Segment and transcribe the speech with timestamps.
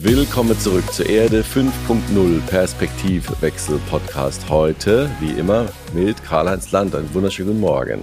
[0.00, 4.48] Willkommen zurück zur Erde 5.0 Perspektivwechsel Podcast.
[4.48, 6.94] Heute, wie immer, mit Karl-Heinz Land.
[6.94, 8.00] Einen wunderschönen guten Morgen.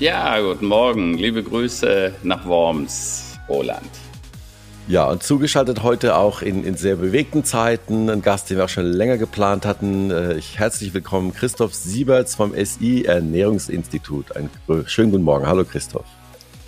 [0.00, 1.14] Ja, guten Morgen.
[1.14, 4.01] Liebe Grüße nach Worms, Roland.
[4.88, 8.68] Ja, und zugeschaltet heute auch in, in sehr bewegten Zeiten, ein Gast, den wir auch
[8.68, 10.10] schon länger geplant hatten.
[10.10, 14.36] Äh, ich, herzlich willkommen, Christoph Sieberts vom SI Ernährungsinstitut.
[14.36, 14.50] Einen
[14.86, 15.46] schönen guten Morgen.
[15.46, 16.06] Hallo, Christoph.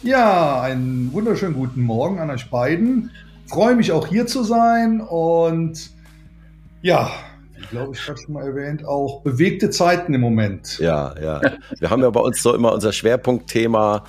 [0.03, 3.11] Ja, einen wunderschönen guten Morgen an euch beiden
[3.47, 5.91] freue mich auch hier zu sein und
[6.83, 7.11] ja,
[7.59, 10.79] ich glaube, ich habe schon mal erwähnt, auch bewegte Zeiten im Moment.
[10.79, 11.41] Ja, ja.
[11.79, 14.05] Wir haben ja bei uns so immer unser Schwerpunktthema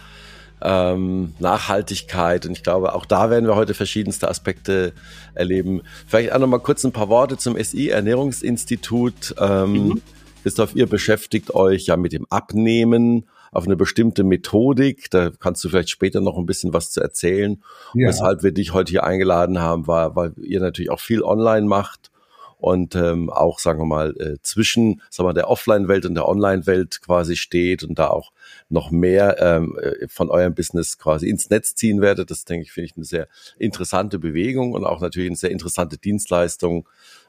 [0.61, 4.93] ähm, Nachhaltigkeit und ich glaube, auch da werden wir heute verschiedenste Aspekte
[5.33, 5.81] erleben.
[6.07, 9.35] Vielleicht auch noch mal kurz ein paar Worte zum SI Ernährungsinstitut.
[9.39, 10.01] Ähm, mhm.
[10.43, 15.09] Christoph, ihr beschäftigt euch ja mit dem Abnehmen auf eine bestimmte Methodik.
[15.09, 17.63] Da kannst du vielleicht später noch ein bisschen was zu erzählen.
[17.93, 18.09] Ja.
[18.09, 22.11] Weshalb wir dich heute hier eingeladen haben, war, weil ihr natürlich auch viel online macht
[22.57, 27.01] und ähm, auch, sagen wir mal, äh, zwischen sagen wir, der Offline-Welt und der Online-Welt
[27.01, 28.31] quasi steht und da auch
[28.69, 32.31] noch mehr ähm, äh, von eurem Business quasi ins Netz ziehen werdet.
[32.31, 33.27] Das denke ich, finde ich eine sehr
[33.57, 36.87] interessante Bewegung und auch natürlich eine sehr interessante Dienstleistung,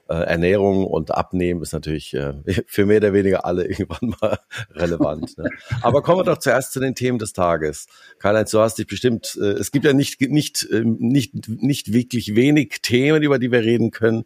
[0.09, 2.35] äh, Ernährung und Abnehmen ist natürlich äh,
[2.67, 4.39] für mehr oder weniger alle irgendwann mal
[4.71, 5.37] relevant.
[5.37, 5.51] Ne?
[5.83, 7.87] Aber kommen wir doch zuerst zu den Themen des Tages.
[8.19, 12.37] Karl-Heinz, du hast dich bestimmt, äh, es gibt ja nicht, nicht, äh, nicht, nicht wirklich
[12.37, 14.25] wenig Themen, über die wir reden können.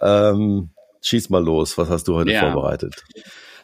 [0.00, 0.70] Ähm,
[1.02, 2.40] schieß mal los, was hast du heute ja.
[2.40, 3.04] vorbereitet?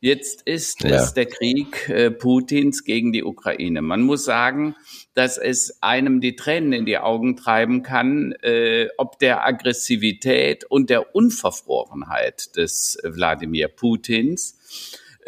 [0.00, 0.90] Jetzt ist ja.
[0.90, 3.82] es der Krieg äh, Putins gegen die Ukraine.
[3.82, 4.76] Man muss sagen,
[5.14, 10.88] dass es einem die Tränen in die Augen treiben kann, äh, ob der Aggressivität und
[10.88, 14.56] der Unverfrorenheit des Wladimir Putins.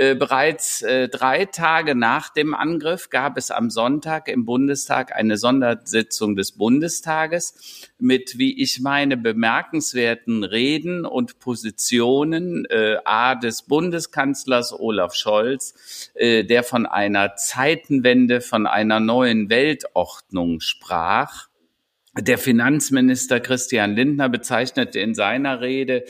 [0.01, 5.37] Äh, bereits äh, drei Tage nach dem Angriff gab es am Sonntag im Bundestag eine
[5.37, 14.73] Sondersitzung des Bundestages mit, wie ich meine, bemerkenswerten Reden und Positionen äh, A des Bundeskanzlers
[14.73, 21.49] Olaf Scholz, äh, der von einer Zeitenwende, von einer neuen Weltordnung sprach.
[22.19, 26.07] Der Finanzminister Christian Lindner bezeichnete in seiner Rede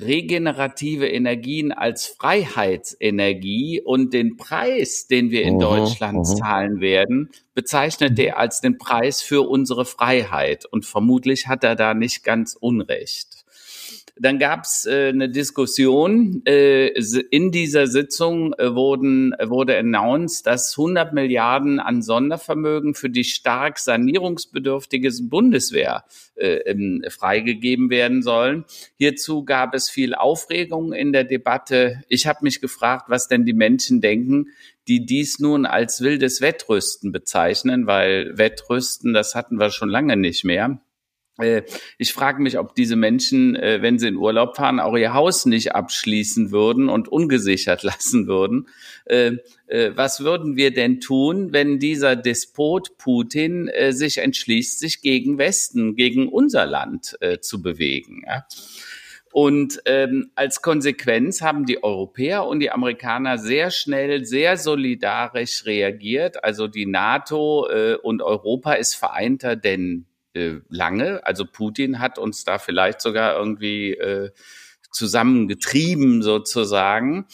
[0.00, 7.30] regenerative Energien als Freiheitsenergie und den Preis, den wir in uh Deutschland uh zahlen werden,
[7.54, 10.66] bezeichnet er als den Preis für unsere Freiheit.
[10.66, 13.39] Und vermutlich hat er da nicht ganz Unrecht.
[14.22, 16.42] Dann gab es äh, eine Diskussion.
[16.44, 16.88] Äh,
[17.30, 23.78] in dieser Sitzung äh, wurden, wurde announced, dass 100 Milliarden an Sondervermögen für die stark
[23.78, 26.04] sanierungsbedürftige Bundeswehr
[26.34, 28.66] äh, freigegeben werden sollen.
[28.98, 32.02] Hierzu gab es viel Aufregung in der Debatte.
[32.08, 34.48] Ich habe mich gefragt, was denn die Menschen denken,
[34.86, 40.44] die dies nun als wildes Wettrüsten bezeichnen, weil Wettrüsten, das hatten wir schon lange nicht
[40.44, 40.78] mehr.
[41.42, 41.62] Äh,
[41.98, 45.46] ich frage mich, ob diese Menschen, äh, wenn sie in Urlaub fahren, auch ihr Haus
[45.46, 48.68] nicht abschließen würden und ungesichert lassen würden.
[49.06, 49.32] Äh,
[49.94, 56.28] was würden wir denn tun, wenn dieser Despot Putin sich entschließt, sich gegen Westen, gegen
[56.28, 58.24] unser Land zu bewegen?
[59.32, 66.42] Und ähm, als Konsequenz haben die Europäer und die Amerikaner sehr schnell, sehr solidarisch reagiert.
[66.42, 67.68] Also die NATO
[68.02, 70.06] und Europa ist vereinter denn
[70.40, 71.24] äh, lange.
[71.24, 74.30] Also Putin hat uns da vielleicht sogar irgendwie äh,
[74.90, 77.26] zusammengetrieben sozusagen.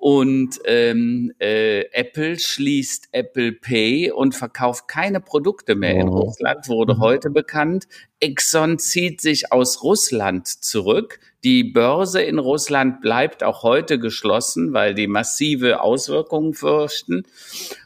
[0.00, 6.20] Und ähm, äh, Apple schließt Apple Pay und verkauft keine Produkte mehr in oh.
[6.20, 7.00] Russland, wurde mhm.
[7.00, 7.86] heute bekannt.
[8.18, 11.20] Exxon zieht sich aus Russland zurück.
[11.44, 17.24] Die Börse in Russland bleibt auch heute geschlossen, weil die massive Auswirkungen fürchten.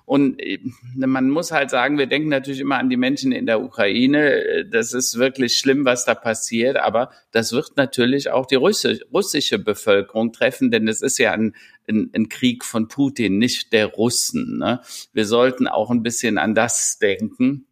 [0.06, 0.58] Und äh,
[0.94, 4.66] man muss halt sagen, wir denken natürlich immer an die Menschen in der Ukraine.
[4.70, 6.76] Das ist wirklich schlimm, was da passiert.
[6.76, 11.54] Aber das wird natürlich auch die russische Bevölkerung treffen, denn es ist ja ein,
[11.88, 14.58] ein, ein Krieg von Putin, nicht der Russen.
[14.58, 14.80] Ne?
[15.12, 17.66] Wir sollten auch ein bisschen an das denken.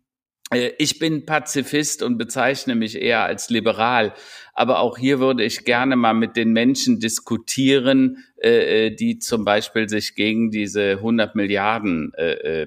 [0.53, 4.15] Äh, ich bin Pazifist und bezeichne mich eher als liberal.
[4.55, 9.45] Aber auch hier würde ich gerne mal mit den Menschen diskutieren, äh, äh die zum
[9.45, 12.67] Beispiel sich gegen diese 100 Milliarden äh, äh,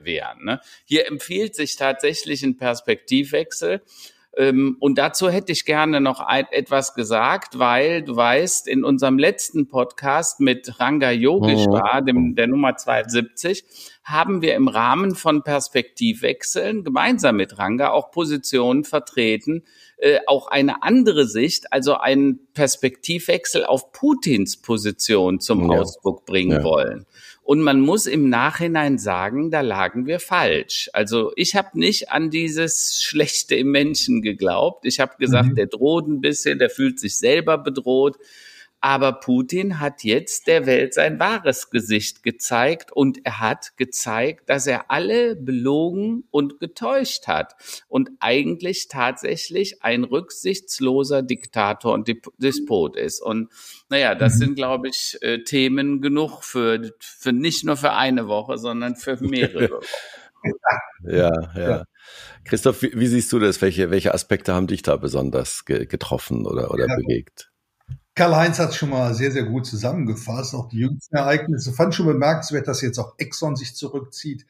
[0.00, 0.44] wehren.
[0.44, 0.60] Ne?
[0.84, 3.82] Hier empfiehlt sich tatsächlich ein Perspektivwechsel.
[4.34, 9.68] Ähm, und dazu hätte ich gerne noch etwas gesagt, weil du weißt, in unserem letzten
[9.68, 12.04] Podcast mit Ranga Yogeshwar, oh.
[12.04, 13.64] dem, der Nummer 72,
[14.04, 19.64] haben wir im Rahmen von Perspektivwechseln gemeinsam mit Ranga auch Positionen vertreten,
[19.98, 25.78] äh, auch eine andere Sicht, also einen Perspektivwechsel auf Putins Position zum ja.
[25.78, 26.64] Ausdruck bringen ja.
[26.64, 27.06] wollen.
[27.52, 30.88] Und man muss im Nachhinein sagen, da lagen wir falsch.
[30.94, 34.86] Also ich habe nicht an dieses Schlechte im Menschen geglaubt.
[34.86, 35.54] Ich habe gesagt, mhm.
[35.56, 38.16] der droht ein bisschen, der fühlt sich selber bedroht.
[38.84, 44.66] Aber Putin hat jetzt der Welt sein wahres Gesicht gezeigt und er hat gezeigt, dass
[44.66, 47.54] er alle belogen und getäuscht hat
[47.86, 53.22] und eigentlich tatsächlich ein rücksichtsloser Diktator und Despot ist.
[53.22, 53.50] Und
[53.88, 54.38] naja, das mhm.
[54.38, 59.16] sind, glaube ich, äh, Themen genug für, für nicht nur für eine Woche, sondern für
[59.22, 59.86] mehrere Wochen.
[61.04, 61.68] Ja, ja.
[61.68, 61.84] ja.
[62.42, 63.62] Christoph, wie, wie, siehst du das?
[63.62, 66.96] Welche, welche Aspekte haben dich da besonders ge getroffen oder, oder ja.
[66.96, 67.51] bewegt?
[68.14, 70.54] Karl-Heinz hat es schon mal sehr, sehr gut zusammengefasst.
[70.54, 71.72] Auch die jüngsten Ereignisse.
[71.72, 74.46] Fand schon bemerkenswert, dass jetzt auch Exxon sich zurückzieht.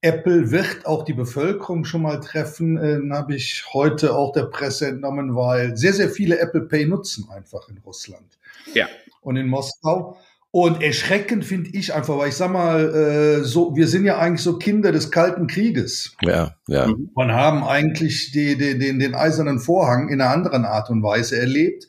[0.00, 4.88] Apple wird auch die Bevölkerung schon mal treffen, äh, habe ich heute auch der Presse
[4.88, 8.38] entnommen, weil sehr, sehr viele Apple Pay nutzen einfach in Russland.
[8.74, 8.86] Ja.
[9.22, 10.18] Und in Moskau.
[10.50, 14.42] Und erschreckend finde ich einfach, weil ich sag mal, äh, so, wir sind ja eigentlich
[14.42, 16.16] so Kinder des Kalten Krieges.
[16.22, 16.88] Ja, ja.
[17.14, 21.38] Und haben eigentlich die, die, den, den eisernen Vorhang in einer anderen Art und Weise
[21.38, 21.88] erlebt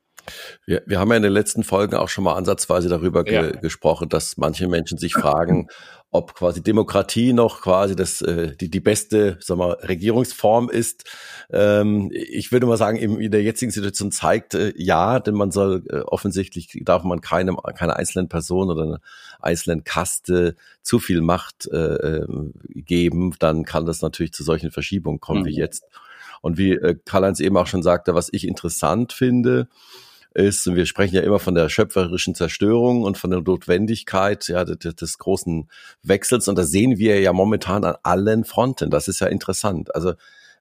[0.65, 3.51] Wir, wir haben ja in den letzten Folgen auch schon mal ansatzweise darüber ge ja.
[3.51, 5.69] gesprochen, dass manche Menschen sich fragen,
[6.15, 11.11] ob quasi Demokratie noch quasi das äh, die die beste sag mal, Regierungsform ist.
[11.51, 15.83] Ähm, ich würde mal sagen, in der jetzigen Situation zeigt äh, ja, denn man soll
[15.91, 19.01] äh, offensichtlich darf man keinem keine einzelnen Person oder einer
[19.41, 25.19] einzelnen Kaste zu viel Macht äh, ähm, geben, dann kann das natürlich zu solchen Verschiebungen
[25.19, 25.47] kommen mhm.
[25.47, 25.85] wie jetzt.
[26.43, 29.67] Und wie äh, Karl-Heinz eben auch schon sagte, was ich interessant finde,
[30.35, 34.65] ist, und wir sprechen ja immer von der schöpferischen Zerstörung und von der Notwendigkeit ja,
[34.65, 35.69] des, des großen
[36.03, 36.49] Wechsels.
[36.49, 38.91] Und das sehen wir ja momentan an allen Fronten.
[38.91, 39.95] Das ist ja interessant.
[39.95, 40.15] Also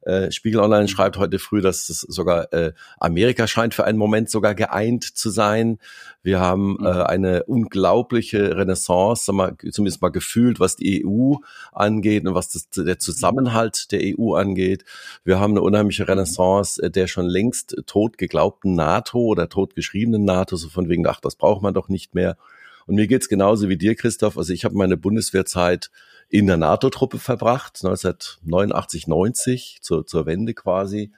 [0.06, 4.30] äh, Spiegel Online schreibt heute früh, dass es sogar äh, Amerika scheint für einen Moment
[4.30, 5.80] sogar geeint zu sein.
[6.22, 7.02] Wir haben äh, mhm.
[7.02, 11.36] eine unglaubliche Renaissance, mal, zumindest mal gefühlt, was die EU
[11.72, 14.86] angeht und was das, der Zusammenhalt der EU angeht.
[15.24, 20.56] Wir haben eine unheimliche Renaissance äh, der schon längst tot geglaubten NATO oder totgeschriebenen NATO,
[20.56, 22.38] so von wegen, ach, das braucht man doch nicht mehr.
[22.86, 24.38] Und mir geht's genauso wie dir, Christoph.
[24.38, 25.90] Also ich habe meine Bundeswehrzeit
[26.30, 31.12] in der NATO-Truppe verbracht, 1989, 90, zur, zur Wende quasi.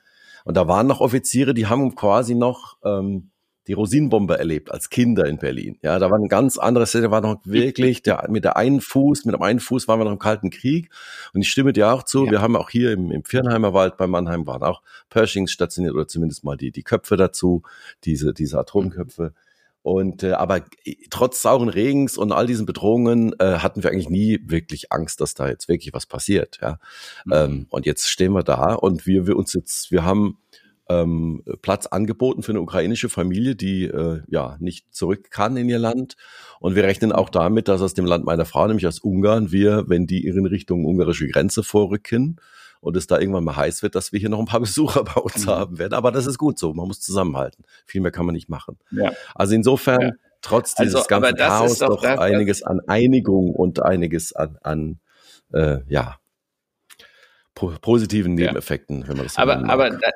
[0.43, 3.31] Und da waren noch Offiziere, die haben quasi noch ähm,
[3.67, 5.77] die Rosinenbombe erlebt als Kinder in Berlin.
[5.81, 9.25] Ja, da war ein ganz anderes, da war noch wirklich der, mit der einen Fuß,
[9.25, 10.89] mit dem einen Fuß waren wir noch im Kalten Krieg.
[11.33, 12.31] Und ich stimme dir auch zu, ja.
[12.31, 16.07] wir haben auch hier im, im Firnheimer Wald bei Mannheim waren auch Pershings stationiert oder
[16.07, 17.63] zumindest mal die, die Köpfe dazu,
[18.03, 19.33] diese, diese Atomköpfe.
[19.85, 20.65] Und äh, aber
[21.11, 25.35] trotz sauren Regens und all diesen Bedrohungen äh, hatten wir eigentlich nie wirklich Angst, dass
[25.35, 26.57] da jetzt wirklich was passiert.
[26.59, 26.79] Ja,
[27.23, 27.33] mhm.
[27.33, 30.39] ähm, und jetzt stehen wir da und wir, wir uns jetzt, wir haben
[30.89, 35.77] ähm, Platz angeboten für eine ukrainische Familie, die äh, ja nicht zurück kann in ihr
[35.77, 36.15] Land.
[36.59, 39.83] Und wir rechnen auch damit, dass aus dem Land meiner Frau, nämlich aus Ungarn, wir,
[39.87, 42.37] wenn die in Richtung ungarische Grenze vorrücken,
[42.85, 45.19] und es da irgendwann mal heiß wird, dass wir hier noch ein paar Besucher bei
[45.19, 45.49] uns mhm.
[45.49, 45.93] haben werden.
[45.93, 46.71] Aber das ist gut so.
[46.73, 47.65] Man muss zusammenhalten.
[47.87, 48.77] Viel mehr kann man nicht machen.
[48.91, 49.11] Ja.
[49.33, 50.11] Also insofern, ja.
[50.41, 54.99] trotz dieses also, ganzen Chaos, doch, doch einiges an Einigung und einiges an, an
[55.51, 56.17] äh, ja,
[57.55, 60.09] po positiven Nebeneffekten, wenn man das so Aber, aber da,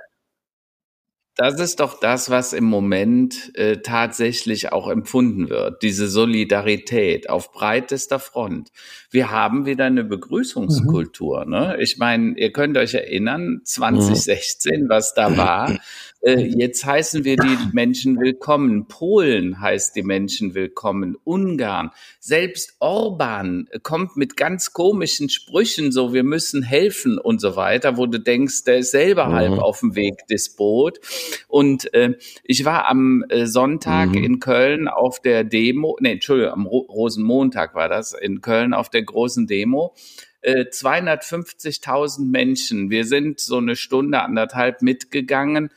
[1.39, 7.53] das ist doch das, was im Moment äh, tatsächlich auch empfunden wird, diese Solidarität auf
[7.53, 8.73] breitester Front.
[9.09, 11.45] Wir haben wieder eine Begrüßungskultur.
[11.45, 11.51] Mhm.
[11.51, 11.77] Ne?
[11.79, 14.89] Ich meine, ihr könnt euch erinnern, 2016, mhm.
[14.89, 15.79] was da war.
[16.21, 18.87] Äh, jetzt heißen wir die Menschen willkommen.
[18.87, 21.15] Polen heißt die Menschen willkommen.
[21.23, 21.91] Ungarn.
[22.19, 28.05] Selbst Orban kommt mit ganz komischen Sprüchen, so wir müssen helfen und so weiter, wo
[28.05, 29.33] du denkst, der ist selber mhm.
[29.33, 30.99] halb auf dem Weg des Boot.
[31.47, 34.23] Und äh, ich war am äh, Sonntag mhm.
[34.23, 38.89] in Köln auf der Demo, nee, Entschuldigung, am Ro Rosenmontag war das, in Köln auf
[38.89, 39.93] der großen Demo.
[40.41, 42.89] 250.000 äh, Menschen.
[42.89, 45.69] Wir sind so eine Stunde, anderthalb mitgegangen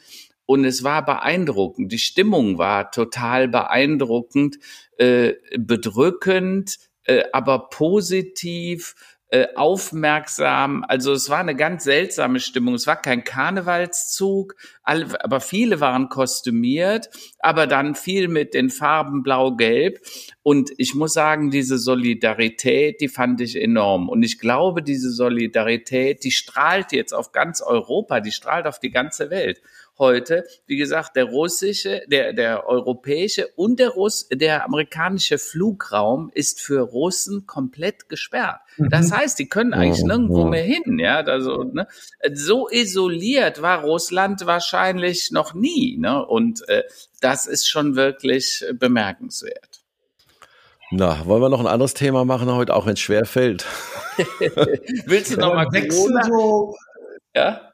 [0.47, 1.93] und es war beeindruckend.
[1.93, 4.59] Die Stimmung war total beeindruckend,
[4.99, 8.95] äh, bedrückend, äh, aber positiv
[9.33, 10.85] äh, aufmerksam.
[10.87, 12.75] Also es war eine ganz seltsame Stimmung.
[12.75, 17.09] Es war kein Karnevalszug, alle, aber viele waren kostümiert,
[17.39, 20.01] aber dann viel mit den Farben blau-gelb.
[20.43, 24.11] Und ich muss sagen, diese Solidarität, die fand ich enorm.
[24.11, 28.91] Und ich glaube, diese Solidarität, die strahlt jetzt auf ganz Europa, die strahlt auf die
[28.91, 29.63] ganze Welt
[29.99, 36.61] heute, wie gesagt, der russische, der, der europäische und der Russ, der amerikanische Flugraum ist
[36.61, 38.61] für Russen komplett gesperrt.
[38.77, 38.89] Mhm.
[38.91, 41.21] Das heißt, die können eigentlich nirgendwo mehr hin, ja.
[41.21, 41.87] Also, ne,
[42.33, 46.25] so isoliert war Russland wahrscheinlich noch nie, ne?
[46.27, 46.83] Und äh,
[47.21, 49.83] das ist schon wirklich bemerkenswert.
[50.95, 53.65] Na, wollen wir noch ein anderes Thema machen heute, auch wenn es schwer fällt?
[55.07, 56.25] Willst du noch mal Corona?
[56.25, 56.77] So,
[57.35, 57.72] ja?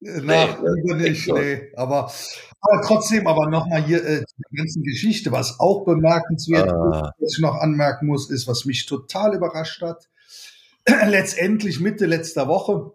[0.00, 1.72] Na, nee, nicht, nee.
[1.74, 2.12] Aber,
[2.60, 7.12] aber trotzdem, aber nochmal hier äh, die ganzen Geschichte, was auch bemerkenswert ah.
[7.18, 10.08] ist, was ich noch anmerken muss, ist, was mich total überrascht hat.
[11.06, 12.92] letztendlich Mitte letzter Woche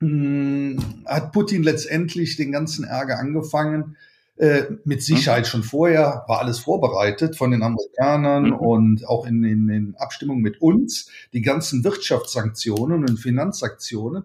[0.00, 3.96] mh, hm, hat Putin letztendlich den ganzen Ärger angefangen,
[4.42, 5.02] äh, mit.
[5.02, 8.52] Sicherheit schon vorher war alles vorbereitet von den Amerikanern mhm.
[8.54, 14.24] und auch in, in, in Abstimmung mit uns, die ganzen Wirtschaftssanktionen und Finanzsanktionen.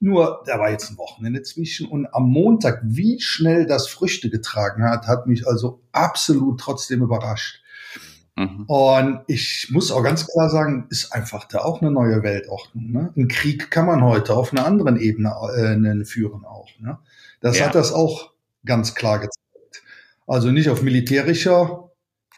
[0.00, 4.84] Nur, da war jetzt ein Wochenende zwischen und am Montag, wie schnell das Früchte getragen
[4.84, 7.62] hat, hat mich also absolut trotzdem überrascht.
[8.36, 8.64] Mhm.
[8.66, 12.90] Und ich muss auch ganz klar sagen, ist einfach da auch eine neue Weltordnung.
[12.90, 13.12] Ne?
[13.16, 16.68] Ein Krieg kann man heute auf einer anderen Ebene äh, führen auch.
[16.80, 16.98] Ne?
[17.40, 17.66] Das ja.
[17.66, 18.32] hat das auch
[18.66, 19.43] ganz klar gezeigt.
[20.26, 21.90] Also nicht auf militärischer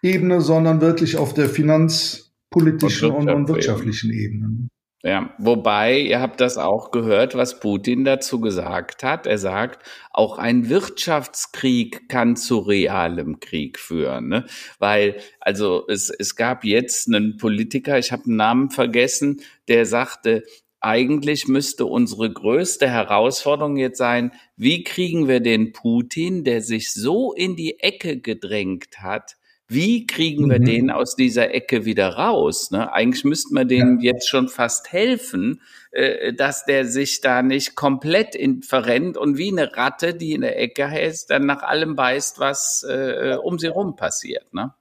[0.02, 4.69] Ebene, sondern wirklich auf der finanzpolitischen und, und wirtschaftlichen Ebene.
[5.02, 9.28] Ja, wobei, ihr habt das auch gehört, was Putin dazu gesagt hat.
[9.28, 14.26] Er sagt, auch ein Wirtschaftskrieg kann zu realem Krieg führen.
[14.26, 14.47] Ne?
[14.81, 20.43] Weil, also es, es gab jetzt einen Politiker, ich habe den Namen vergessen, der sagte,
[20.87, 27.33] eigentlich müsste unsere größte Herausforderung jetzt sein, wie kriegen wir den Putin, der sich so
[27.33, 30.64] in die Ecke gedrängt hat, wie kriegen wir mhm.
[30.64, 32.71] den aus dieser Ecke wieder raus?
[32.71, 32.93] Ne?
[32.93, 34.12] Eigentlich müssten wir dem ja.
[34.12, 39.50] jetzt schon fast helfen, äh, dass der sich da nicht komplett in, verrennt und wie
[39.50, 43.66] eine Ratte, die in der Ecke hält, dann nach allem beißt, was äh, um sie
[43.66, 44.55] rum passiert.
[44.55, 44.73] Ne?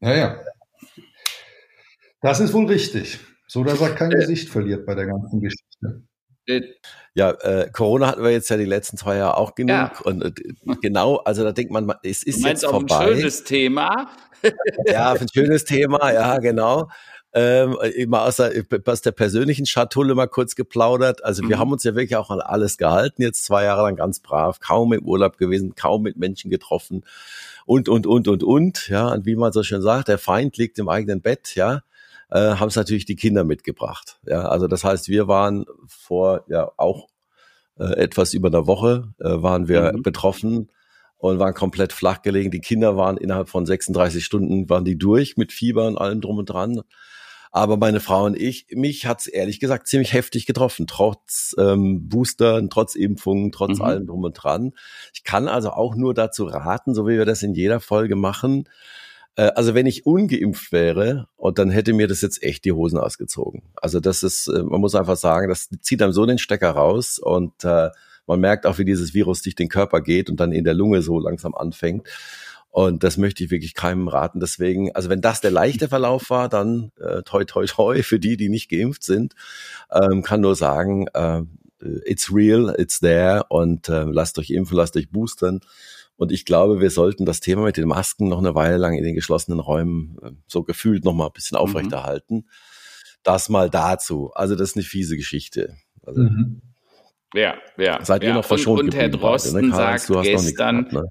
[0.00, 0.40] Ja, ja.
[2.20, 3.20] Das ist wohl richtig.
[3.48, 6.02] So dass er kein äh, Gesicht verliert bei der ganzen Geschichte.
[6.46, 6.62] Äh,
[7.14, 9.70] ja, äh, Corona hatten wir jetzt ja die letzten zwei Jahre auch genug.
[9.70, 9.92] Ja.
[10.04, 10.32] Und äh,
[10.82, 12.98] genau, also da denkt man, es ist jetzt auch vorbei.
[12.98, 14.10] ein schönes Thema.
[14.86, 16.90] ja, ein schönes Thema, ja, genau.
[17.34, 18.52] Ähm, immer aus der,
[18.86, 21.24] aus der persönlichen Schatulle mal kurz geplaudert.
[21.24, 21.60] Also wir mhm.
[21.60, 24.92] haben uns ja wirklich auch an alles gehalten, jetzt zwei Jahre lang ganz brav, kaum
[24.92, 27.04] im Urlaub gewesen, kaum mit Menschen getroffen
[27.66, 28.88] und, und, und, und, und.
[28.88, 31.82] Ja, und wie man so schön sagt, der Feind liegt im eigenen Bett, ja
[32.30, 34.20] äh, haben es natürlich die Kinder mitgebracht.
[34.26, 37.08] Ja, also das heißt, wir waren vor ja auch
[37.78, 40.02] äh, etwas über einer Woche äh, waren wir mhm.
[40.02, 40.70] betroffen
[41.16, 42.50] und waren komplett flach gelegen.
[42.50, 46.38] Die Kinder waren innerhalb von 36 Stunden waren die durch mit Fieber und allem drum
[46.38, 46.82] und dran.
[47.50, 52.68] Aber meine Frau und ich, mich hat's ehrlich gesagt ziemlich heftig getroffen, trotz ähm, Boostern,
[52.68, 53.84] trotz Impfungen, trotz mhm.
[53.84, 54.72] allem drum und dran.
[55.14, 58.68] Ich kann also auch nur dazu raten, so wie wir das in jeder Folge machen,
[59.42, 63.62] also wenn ich ungeimpft wäre, und dann hätte mir das jetzt echt die Hosen ausgezogen.
[63.76, 67.18] Also das ist, äh, man muss einfach sagen, das zieht einem so den Stecker raus
[67.18, 67.90] und äh,
[68.26, 71.02] man merkt auch, wie dieses Virus durch den Körper geht und dann in der Lunge
[71.02, 72.06] so langsam anfängt.
[72.70, 74.40] Und das möchte ich wirklich keinem raten.
[74.40, 78.36] Deswegen, also wenn das der leichte Verlauf war, dann äh, toi toi toi für die,
[78.36, 79.34] die nicht geimpft sind,
[79.90, 81.42] ähm, kann nur sagen, äh,
[82.04, 85.60] it's real, it's there und äh, lasst euch impfen, lasst euch boostern.
[86.18, 89.04] Und ich glaube, wir sollten das Thema mit den Masken noch eine Weile lang in
[89.04, 91.62] den geschlossenen Räumen äh, so gefühlt noch mal ein bisschen mhm.
[91.62, 92.34] aufrechterhalten.
[92.34, 92.48] Mhm.
[93.22, 94.32] Das mal dazu.
[94.34, 95.76] Also das ist eine fiese Geschichte.
[96.04, 96.60] Also, mhm.
[97.34, 98.04] Ja, ja.
[98.04, 98.30] Seid ja.
[98.30, 99.74] ihr noch verschont Und, und Herr Drosten beide, ne?
[99.74, 101.04] sagt gestern, gehabt, ne?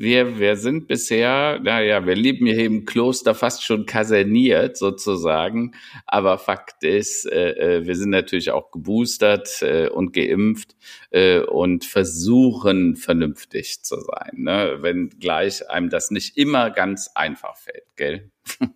[0.00, 5.72] Wir, wir sind bisher, naja, wir leben hier im Kloster fast schon kaserniert sozusagen,
[6.06, 10.74] aber Fakt ist, äh, äh, wir sind natürlich auch geboostert äh, und geimpft
[11.10, 14.78] äh, und versuchen vernünftig zu sein, ne?
[14.80, 18.30] wenn gleich einem das nicht immer ganz einfach fällt, gell?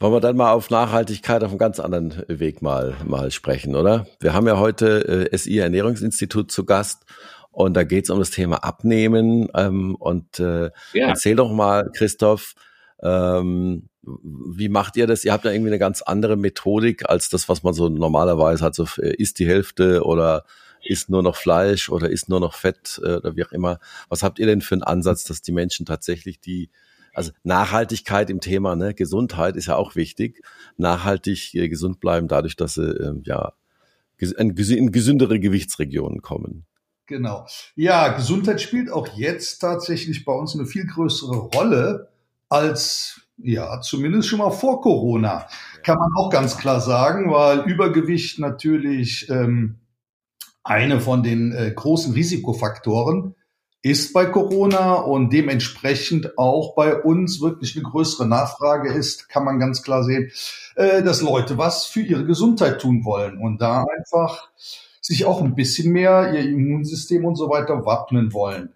[0.00, 4.06] Wollen wir dann mal auf Nachhaltigkeit auf einem ganz anderen Weg mal, mal sprechen, oder?
[4.20, 7.06] Wir haben ja heute äh, SI Ernährungsinstitut zu Gast
[7.56, 9.48] und da geht es um das Thema Abnehmen.
[9.54, 11.08] Ähm, und äh, ja.
[11.08, 12.54] erzähl doch mal, Christoph,
[13.00, 15.24] ähm, wie macht ihr das?
[15.24, 18.74] Ihr habt ja irgendwie eine ganz andere Methodik als das, was man so normalerweise hat.
[18.74, 20.44] So äh, isst die Hälfte oder
[20.84, 23.78] isst nur noch Fleisch oder isst nur noch Fett äh, oder wie auch immer.
[24.10, 26.68] Was habt ihr denn für einen Ansatz, dass die Menschen tatsächlich die
[27.14, 30.42] also Nachhaltigkeit im Thema ne, Gesundheit ist ja auch wichtig.
[30.76, 33.54] Nachhaltig äh, gesund bleiben dadurch, dass sie äh, ja
[34.18, 34.54] in
[34.92, 36.66] gesündere Gewichtsregionen kommen.
[37.06, 37.46] Genau.
[37.76, 42.08] Ja, Gesundheit spielt auch jetzt tatsächlich bei uns eine viel größere Rolle
[42.48, 45.46] als ja, zumindest schon mal vor Corona,
[45.82, 49.76] kann man auch ganz klar sagen, weil Übergewicht natürlich ähm,
[50.64, 53.34] eine von den äh, großen Risikofaktoren
[53.82, 59.60] ist bei Corona und dementsprechend auch bei uns wirklich eine größere Nachfrage ist, kann man
[59.60, 60.32] ganz klar sehen,
[60.74, 64.50] äh, dass Leute was für ihre Gesundheit tun wollen und da einfach
[65.06, 68.74] sich auch ein bisschen mehr ihr Immunsystem und so weiter wappnen wollen.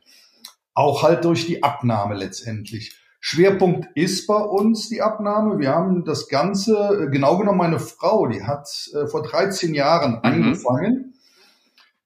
[0.74, 2.96] Auch halt durch die Abnahme letztendlich.
[3.18, 5.58] Schwerpunkt ist bei uns die Abnahme.
[5.58, 10.12] Wir haben das Ganze, äh, genau genommen meine Frau, die hat äh, vor 13 Jahren
[10.12, 10.20] mhm.
[10.22, 11.14] angefangen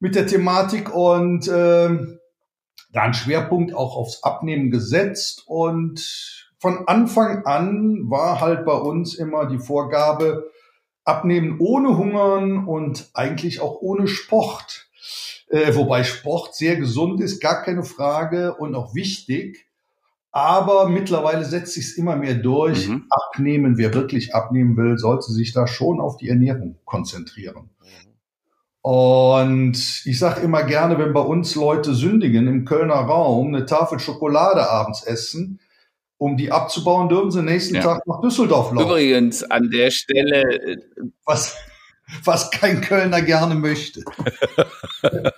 [0.00, 1.90] mit der Thematik und äh,
[2.92, 5.44] da einen Schwerpunkt auch aufs Abnehmen gesetzt.
[5.46, 10.50] Und von Anfang an war halt bei uns immer die Vorgabe,
[11.04, 14.88] Abnehmen ohne Hungern und eigentlich auch ohne Sport.
[15.48, 19.66] Äh, wobei Sport sehr gesund ist, gar keine Frage und auch wichtig.
[20.32, 22.88] Aber mittlerweile setzt sich es immer mehr durch.
[22.88, 23.04] Mhm.
[23.08, 27.70] Abnehmen, wer wirklich abnehmen will, sollte sich da schon auf die Ernährung konzentrieren.
[28.82, 33.98] Und ich sage immer gerne, wenn bei uns Leute sündigen im Kölner Raum, eine Tafel
[33.98, 35.58] Schokolade abends essen,
[36.24, 37.82] um die abzubauen, dürfen sie nächsten ja.
[37.82, 38.88] Tag nach Düsseldorf laufen.
[38.88, 40.42] Übrigens an der Stelle.
[40.42, 40.76] Äh,
[41.26, 41.54] was,
[42.24, 44.02] was kein Kölner gerne möchte.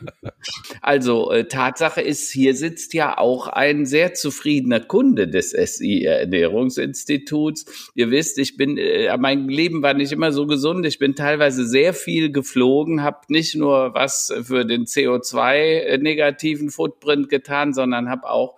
[0.80, 7.90] Also äh, Tatsache ist, hier sitzt ja auch ein sehr zufriedener Kunde des SI Ernährungsinstituts.
[7.96, 10.86] Ihr wisst, ich bin, äh, mein Leben war nicht immer so gesund.
[10.86, 17.75] Ich bin teilweise sehr viel geflogen, habe nicht nur was für den CO2-negativen Footprint getan,
[17.75, 18.56] sondern habe auch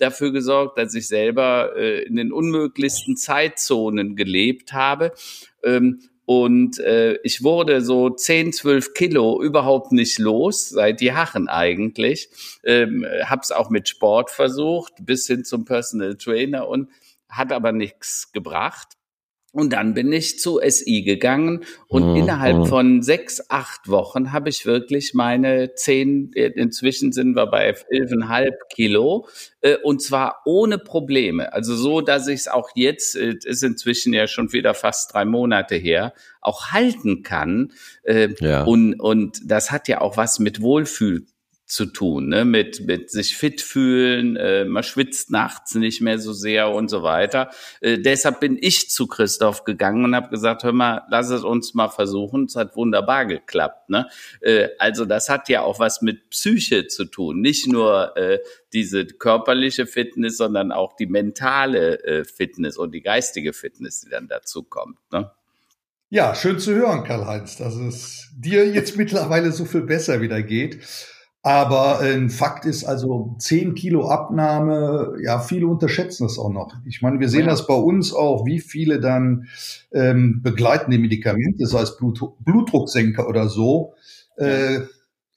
[0.00, 5.12] dafür gesorgt, dass ich selber äh, in den unmöglichsten Zeitzonen gelebt habe.
[5.62, 12.28] Ähm, und äh, ich wurde so 10, 12 Kilo überhaupt nicht los, seit Jahren eigentlich.
[12.62, 16.88] Ähm, hab's auch mit Sport versucht, bis hin zum Personal Trainer und
[17.28, 18.99] hat aber nichts gebracht.
[19.52, 22.16] Und dann bin ich zu SI gegangen und mhm.
[22.16, 22.66] innerhalb mhm.
[22.66, 28.68] von sechs, acht Wochen habe ich wirklich meine zehn, äh, inzwischen sind wir bei elfeinhalb
[28.72, 29.26] Kilo
[29.60, 31.52] äh, und zwar ohne Probleme.
[31.52, 35.24] Also so, dass ich es auch jetzt, äh, ist inzwischen ja schon wieder fast drei
[35.24, 37.72] Monate her, auch halten kann.
[38.04, 38.62] Äh, ja.
[38.62, 41.26] und, und das hat ja auch was mit Wohlfühl
[41.70, 42.44] zu tun, ne?
[42.44, 47.04] mit, mit sich fit fühlen, äh, man schwitzt nachts nicht mehr so sehr und so
[47.04, 47.50] weiter.
[47.80, 51.72] Äh, deshalb bin ich zu Christoph gegangen und habe gesagt, hör mal, lass es uns
[51.74, 52.46] mal versuchen.
[52.46, 53.88] Es hat wunderbar geklappt.
[53.88, 54.08] Ne?
[54.40, 58.40] Äh, also das hat ja auch was mit Psyche zu tun, nicht nur äh,
[58.72, 64.26] diese körperliche Fitness, sondern auch die mentale äh, Fitness und die geistige Fitness, die dann
[64.26, 64.98] dazu kommt.
[65.12, 65.30] Ne?
[66.08, 70.80] Ja, schön zu hören, Karl-Heinz, dass es dir jetzt mittlerweile so viel besser wieder geht.
[71.42, 76.74] Aber ein Fakt ist also 10 Kilo Abnahme, ja, viele unterschätzen das auch noch.
[76.84, 77.46] Ich meine, wir sehen ja.
[77.46, 79.48] das bei uns auch, wie viele dann
[79.90, 83.94] ähm, begleitende Medikamente, sei es Blut, Blutdrucksenker oder so,
[84.36, 84.80] äh,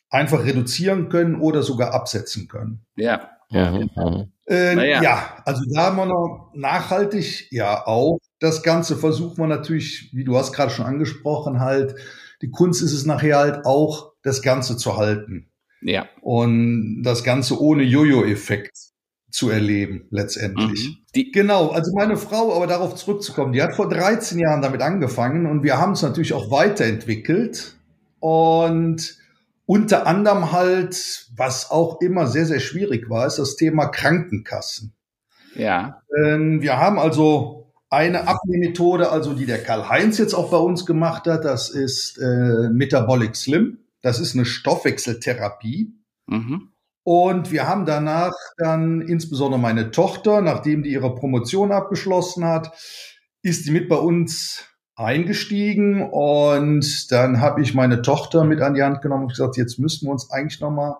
[0.09, 2.85] einfach reduzieren können oder sogar absetzen können.
[2.97, 3.29] Ja.
[3.49, 4.31] Ja, mhm.
[4.49, 5.03] äh, ja.
[5.03, 8.17] ja, also da haben wir noch nachhaltig, ja auch.
[8.39, 11.95] Das Ganze versucht man natürlich, wie du hast gerade schon angesprochen, halt,
[12.41, 15.52] die Kunst ist es nachher halt auch, das Ganze zu halten.
[15.83, 16.07] Ja.
[16.21, 18.93] Und das Ganze ohne Jojo-Effekt
[19.33, 20.89] zu erleben, letztendlich.
[20.89, 20.97] Mhm.
[21.15, 25.47] Die genau, also meine Frau, aber darauf zurückzukommen, die hat vor 13 Jahren damit angefangen
[25.47, 27.75] und wir haben es natürlich auch weiterentwickelt.
[28.19, 29.17] Und
[29.65, 34.93] unter anderem halt, was auch immer sehr, sehr schwierig war, ist das Thema Krankenkassen.
[35.55, 36.01] Ja.
[36.15, 41.25] Ähm, wir haben also eine Abnehmmethode, also die der Karl-Heinz jetzt auch bei uns gemacht
[41.27, 45.95] hat, das ist äh, Metabolic Slim Das ist eine Stoffwechseltherapie.
[46.27, 46.69] Mhm.
[47.03, 52.71] Und wir haben danach dann insbesondere meine Tochter, nachdem die ihre Promotion abgeschlossen hat,
[53.41, 58.83] ist die mit bei uns eingestiegen und dann habe ich meine Tochter mit an die
[58.83, 60.95] Hand genommen und gesagt, jetzt müssen wir uns eigentlich nochmal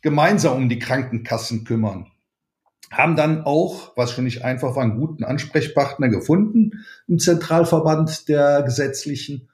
[0.00, 2.10] gemeinsam um die Krankenkassen kümmern.
[2.90, 8.62] Haben dann auch, was schon nicht einfach war, einen guten Ansprechpartner gefunden im Zentralverband der
[8.62, 9.47] Gesetzlichen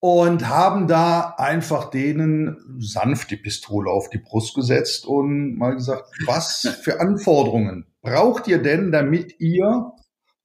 [0.00, 6.04] und haben da einfach denen sanft die Pistole auf die Brust gesetzt und mal gesagt,
[6.26, 9.92] was für Anforderungen braucht ihr denn, damit ihr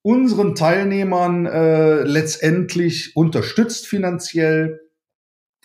[0.02, 4.82] unseren Teilnehmern äh, letztendlich unterstützt finanziell?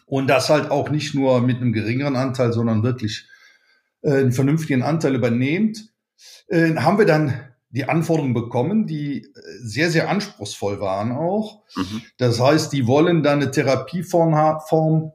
[0.07, 3.29] Und das halt auch nicht nur mit einem geringeren Anteil, sondern wirklich
[4.03, 5.88] äh, einen vernünftigen Anteil übernehmt,
[6.48, 9.28] äh, haben wir dann die Anforderungen bekommen, die äh,
[9.62, 11.62] sehr, sehr anspruchsvoll waren auch.
[11.76, 12.02] Mhm.
[12.18, 15.12] Das heißt, die wollen dann eine Therapieform Form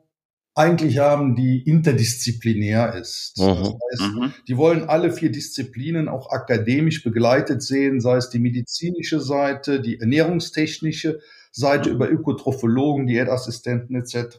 [0.58, 3.38] eigentlich haben, die interdisziplinär ist.
[3.38, 3.44] Mhm.
[3.46, 4.34] Das heißt, mhm.
[4.48, 10.00] die wollen alle vier Disziplinen auch akademisch begleitet sehen, sei es die medizinische Seite, die
[10.00, 11.20] ernährungstechnische
[11.52, 11.96] Seite mhm.
[11.96, 14.38] über Ökotrophologen, Diätassistenten etc.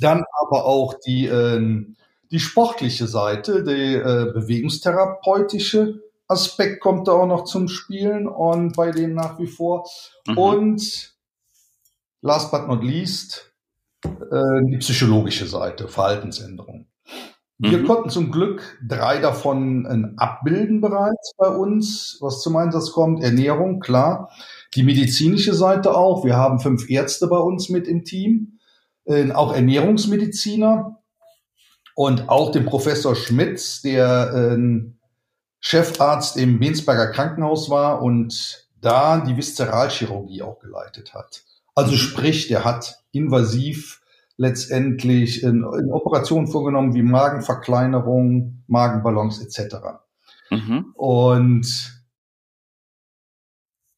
[0.00, 1.84] Dann aber auch die, äh,
[2.32, 8.90] die sportliche Seite, die äh, bewegungstherapeutische Aspekt kommt da auch noch zum Spielen und bei
[8.90, 9.88] denen nach wie vor.
[10.26, 10.38] Mhm.
[10.38, 11.14] Und
[12.22, 13.52] last but not least,
[14.04, 16.86] äh, die psychologische Seite, Verhaltensänderung.
[17.58, 17.86] Wir mhm.
[17.86, 23.22] konnten zum Glück drei davon äh, abbilden bereits bei uns, was zum Einsatz kommt.
[23.22, 24.30] Ernährung, klar.
[24.74, 26.24] Die medizinische Seite auch.
[26.24, 28.58] Wir haben fünf Ärzte bei uns mit im Team,
[29.04, 31.00] äh, auch Ernährungsmediziner
[31.94, 34.93] und auch den Professor Schmitz, der äh,
[35.66, 41.42] Chefarzt im Bensberger Krankenhaus war und da die Viszeralchirurgie auch geleitet hat.
[41.74, 41.96] Also mhm.
[41.96, 44.02] sprich, der hat invasiv
[44.36, 49.76] letztendlich in, in Operationen vorgenommen wie Magenverkleinerung, Magenballons etc.
[50.50, 50.92] Mhm.
[50.94, 52.04] Und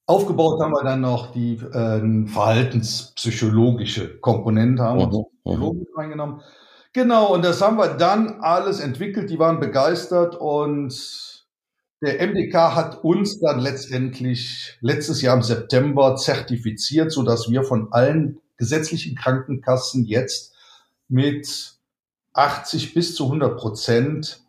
[0.07, 5.25] aufgebaut haben wir dann noch die äh, verhaltenspsychologische Komponente, haben mhm.
[5.45, 5.87] wir mhm.
[5.97, 6.43] reingenommen.
[6.93, 9.31] Genau, und das haben wir dann alles entwickelt.
[9.31, 11.36] Die waren begeistert und
[12.03, 17.93] der MDK hat uns dann letztendlich letztes Jahr im September zertifiziert, so dass wir von
[17.93, 20.55] allen gesetzlichen Krankenkassen jetzt
[21.09, 21.75] mit
[22.35, 24.43] 80 bis zu 100 Prozent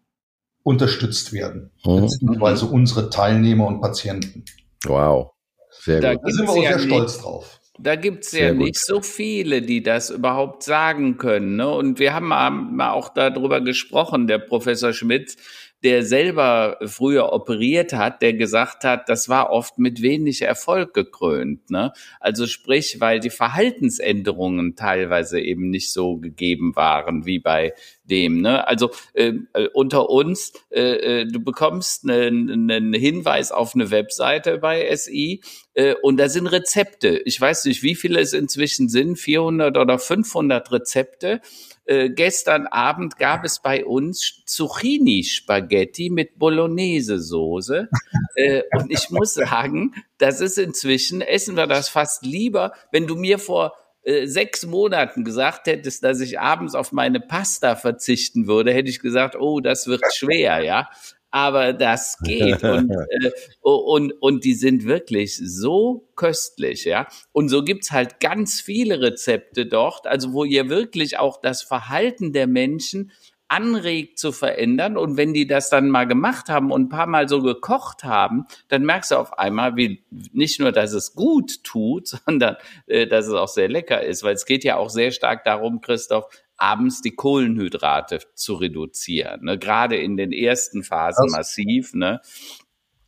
[0.64, 2.02] unterstützt werden, mhm.
[2.02, 4.44] beziehungsweise unsere Teilnehmer und Patienten.
[4.86, 5.32] Wow,
[5.70, 6.24] sehr da gut.
[6.26, 7.60] Da sind wir auch sehr stolz drauf.
[7.80, 8.64] Da gibt's ja gut.
[8.64, 11.58] nicht so viele, die das überhaupt sagen können.
[11.58, 11.70] Ne?
[11.70, 15.38] Und wir haben mal auch darüber gesprochen, der Professor Schmidt,
[15.84, 21.70] der selber früher operiert hat, der gesagt hat, das war oft mit wenig Erfolg gekrönt.
[21.70, 21.94] Ne?
[22.20, 27.74] Also sprich, weil die Verhaltensänderungen teilweise eben nicht so gegeben waren wie bei
[28.06, 28.42] dem.
[28.42, 28.68] Ne?
[28.68, 34.58] Also äh, äh unter uns, äh, äh, du bekommst einen, einen Hinweis auf eine Webseite
[34.58, 35.42] bei SI
[35.76, 37.22] äh, und da sind Rezepte.
[37.26, 41.40] Ich weiß nicht, wie viele es inzwischen sind, 400 oder 500 Rezepte
[41.88, 47.88] äh, gestern Abend gab es bei uns Zucchini-Spaghetti mit Bolognese-Soße.
[48.36, 53.16] äh, und ich muss sagen, das ist inzwischen, essen wir das fast lieber, wenn du
[53.16, 53.74] mir vor
[54.04, 59.00] äh, sechs Monaten gesagt hättest, dass ich abends auf meine Pasta verzichten würde, hätte ich
[59.00, 60.90] gesagt, oh, das wird schwer, ja
[61.32, 62.64] aber das geht.
[62.64, 67.08] Und, äh, und, und die sind wirklich so köstlich, ja.
[67.32, 72.34] Und so gibt's halt ganz viele Rezepte dort, also wo ihr wirklich auch das Verhalten
[72.34, 73.12] der Menschen
[73.50, 74.98] anregt zu verändern.
[74.98, 78.46] Und wenn die das dann mal gemacht haben und ein paar Mal so gekocht haben,
[78.68, 83.28] dann merkst du auf einmal, wie nicht nur, dass es gut tut, sondern äh, dass
[83.28, 84.24] es auch sehr lecker ist.
[84.24, 86.26] Weil es geht ja auch sehr stark darum, Christoph,
[86.58, 89.46] abends die Kohlenhydrate zu reduzieren.
[89.46, 89.58] Ne?
[89.58, 91.94] Gerade in den ersten Phasen das massiv.
[91.94, 92.20] Ne?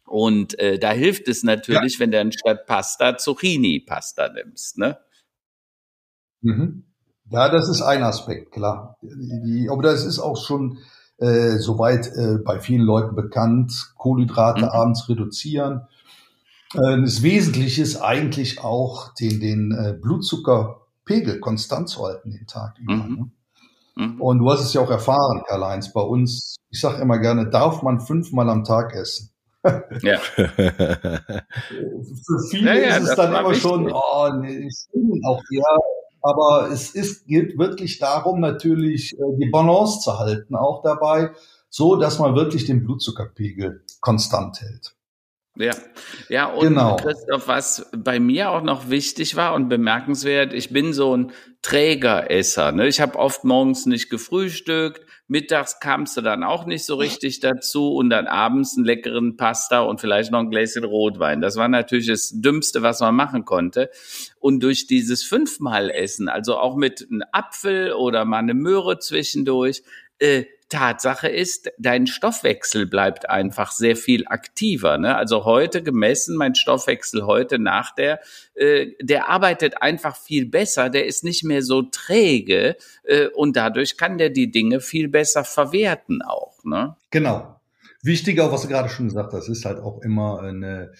[0.05, 1.99] Und äh, da hilft es natürlich, ja.
[1.99, 4.77] wenn du anstatt Pasta Zucchini-Pasta nimmst.
[4.77, 4.97] Ne?
[6.41, 6.85] Mhm.
[7.31, 8.97] Ja, das ist ein Aspekt, klar.
[9.01, 10.79] Die, aber das ist auch schon
[11.17, 13.93] äh, soweit äh, bei vielen Leuten bekannt.
[13.97, 14.69] Kohlenhydrate mhm.
[14.69, 15.87] abends reduzieren.
[16.73, 22.79] Äh, das Wesentliche ist eigentlich auch den, den äh, Blutzuckerpegel konstant zu halten den Tag
[22.79, 22.95] über.
[22.95, 23.15] Mhm.
[23.15, 23.31] Ne?
[23.95, 24.21] Mhm.
[24.21, 27.81] Und du hast es ja auch erfahren, Karl-Heinz, bei uns, ich sage immer gerne, darf
[27.81, 29.31] man fünfmal am Tag essen.
[30.01, 30.19] Ja.
[30.19, 30.55] Für
[32.49, 34.69] viele ja, ja, ist es dann immer schon, oh, nee,
[35.25, 35.77] auch ja,
[36.21, 41.31] aber es ist, geht wirklich darum, natürlich äh, die Balance zu halten, auch dabei,
[41.69, 44.95] so dass man wirklich den Blutzuckerpegel konstant hält.
[45.59, 45.73] Ja,
[46.29, 46.95] ja, und genau.
[46.95, 52.71] Christoph, was bei mir auch noch wichtig war und bemerkenswert, ich bin so ein Trägeresser.
[52.71, 52.87] Ne?
[52.87, 57.93] Ich habe oft morgens nicht gefrühstückt, mittags kamst du dann auch nicht so richtig dazu
[57.93, 61.41] und dann abends einen leckeren Pasta und vielleicht noch ein Gläschen Rotwein.
[61.41, 63.89] Das war natürlich das Dümmste, was man machen konnte.
[64.39, 69.83] Und durch dieses fünfmal Essen, also auch mit einem Apfel oder mal eine Möhre zwischendurch,
[70.19, 74.97] äh, Tatsache ist, dein Stoffwechsel bleibt einfach sehr viel aktiver.
[74.97, 75.15] Ne?
[75.15, 78.19] Also heute gemessen, mein Stoffwechsel heute nach der,
[78.53, 83.97] äh, der arbeitet einfach viel besser, der ist nicht mehr so träge äh, und dadurch
[83.97, 86.63] kann der die Dinge viel besser verwerten auch.
[86.63, 86.95] Ne?
[87.09, 87.59] Genau.
[88.01, 90.93] Wichtig auch, was du gerade schon gesagt hast, ist halt auch immer eine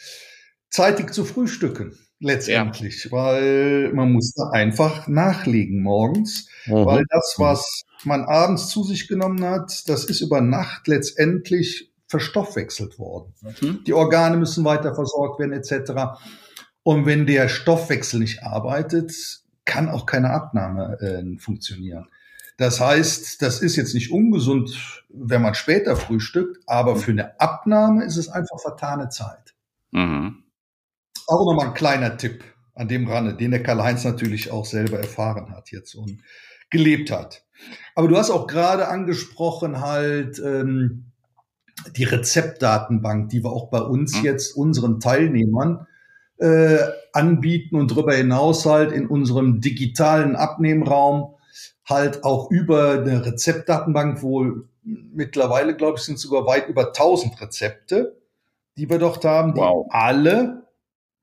[0.70, 3.12] zeitig zu frühstücken letztendlich, ja.
[3.12, 6.86] weil man muss da einfach nachlegen morgens, mhm.
[6.86, 12.98] weil das, was man abends zu sich genommen hat, das ist über Nacht letztendlich verstoffwechselt
[12.98, 13.34] worden.
[13.62, 13.84] Mhm.
[13.86, 16.20] Die Organe müssen weiter versorgt werden etc.
[16.84, 19.14] Und wenn der Stoffwechsel nicht arbeitet,
[19.66, 22.08] kann auch keine Abnahme äh, funktionieren.
[22.58, 28.04] Das heißt, das ist jetzt nicht ungesund, wenn man später frühstückt, aber für eine Abnahme
[28.04, 29.56] ist es einfach vertane Zeit.
[29.92, 30.44] Mhm.
[31.28, 35.52] Auch nochmal ein kleiner Tipp an dem Rande, den der Karl-Heinz natürlich auch selber erfahren
[35.56, 36.22] hat jetzt und
[36.70, 37.44] gelebt hat.
[37.96, 41.12] Aber du hast auch gerade angesprochen halt ähm,
[41.96, 44.26] die Rezeptdatenbank, die wir auch bei uns mhm.
[44.26, 45.88] jetzt unseren Teilnehmern
[46.38, 46.80] äh,
[47.14, 51.36] anbieten und darüber hinaus halt in unserem digitalen Abnehmraum
[51.86, 54.46] halt auch über eine Rezeptdatenbank, wo
[54.84, 58.18] mittlerweile, glaube ich, sind sogar weit über 1000 Rezepte,
[58.78, 59.88] die wir dort haben, die wow.
[59.90, 60.69] alle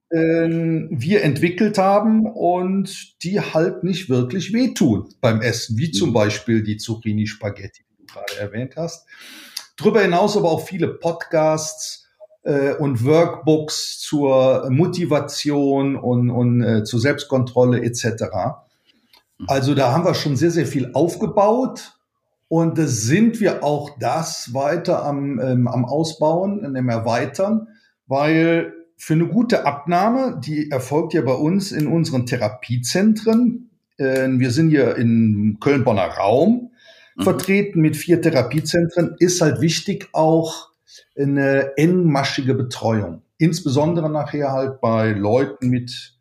[0.08, 6.14] wir entwickelt haben und die halt nicht wirklich wehtun beim Essen, wie zum mhm.
[6.14, 9.06] Beispiel die Zucchini Spaghetti, die du gerade erwähnt hast.
[9.76, 12.06] Darüber hinaus aber auch viele Podcasts
[12.44, 18.04] äh, und Workbooks zur Motivation und, und äh, zur Selbstkontrolle etc.
[19.38, 19.46] Mhm.
[19.48, 21.98] Also da haben wir schon sehr, sehr viel aufgebaut
[22.48, 27.68] und da sind wir auch das weiter am, ähm, am Ausbauen, am Erweitern,
[28.06, 33.70] weil für eine gute Abnahme, die erfolgt ja bei uns in unseren Therapiezentren.
[33.98, 36.72] Äh, wir sind hier im Köln-Bonner Raum
[37.16, 37.22] mhm.
[37.22, 39.14] vertreten mit vier Therapiezentren.
[39.18, 40.70] Ist halt wichtig auch
[41.16, 43.22] eine engmaschige Betreuung.
[43.38, 46.14] Insbesondere nachher halt bei Leuten mit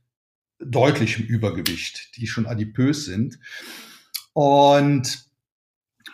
[0.60, 3.40] deutlichem Übergewicht, die schon adipös sind.
[4.34, 5.26] Und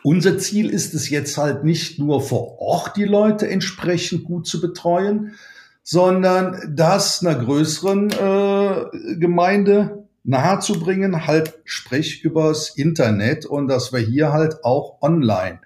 [0.04, 4.62] unser Ziel ist es jetzt halt nicht nur vor Ort die Leute entsprechend gut zu
[4.62, 5.36] betreuen,
[5.84, 14.32] sondern das einer größeren äh, Gemeinde nahezubringen, halt sprich übers Internet und dass wir hier
[14.32, 15.60] halt auch online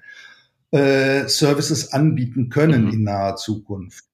[0.72, 2.92] äh, Services anbieten können mhm.
[2.92, 4.06] in naher Zukunft.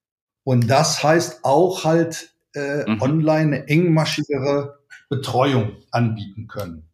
[0.44, 3.02] Und das heißt auch halt äh, mhm.
[3.02, 6.91] online eine engmaschigere Betreuung anbieten können.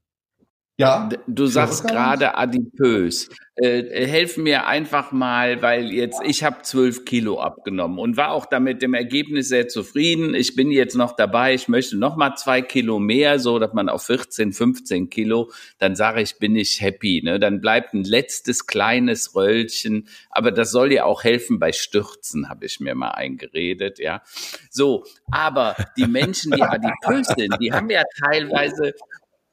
[0.80, 1.10] Ja.
[1.26, 3.30] Du sagst gerade adipös.
[3.56, 8.46] Äh, helfen mir einfach mal, weil jetzt ich habe zwölf Kilo abgenommen und war auch
[8.46, 10.36] damit dem Ergebnis sehr zufrieden.
[10.36, 11.56] Ich bin jetzt noch dabei.
[11.56, 15.50] Ich möchte noch mal zwei Kilo mehr, so dass man auf 14, 15 Kilo.
[15.80, 17.24] Dann sage ich, bin ich happy.
[17.24, 17.40] Ne?
[17.40, 20.08] Dann bleibt ein letztes kleines Röllchen.
[20.30, 23.98] Aber das soll ja auch helfen bei Stürzen, habe ich mir mal eingeredet.
[23.98, 24.22] Ja,
[24.70, 25.04] so.
[25.32, 28.94] Aber die Menschen, die adipös sind, die haben ja teilweise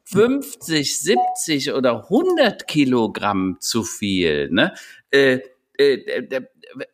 [0.05, 4.51] 50, 70 oder 100 Kilogramm zu viel.
[4.51, 4.75] Ne?
[5.11, 5.41] Äh,
[5.79, 6.23] äh,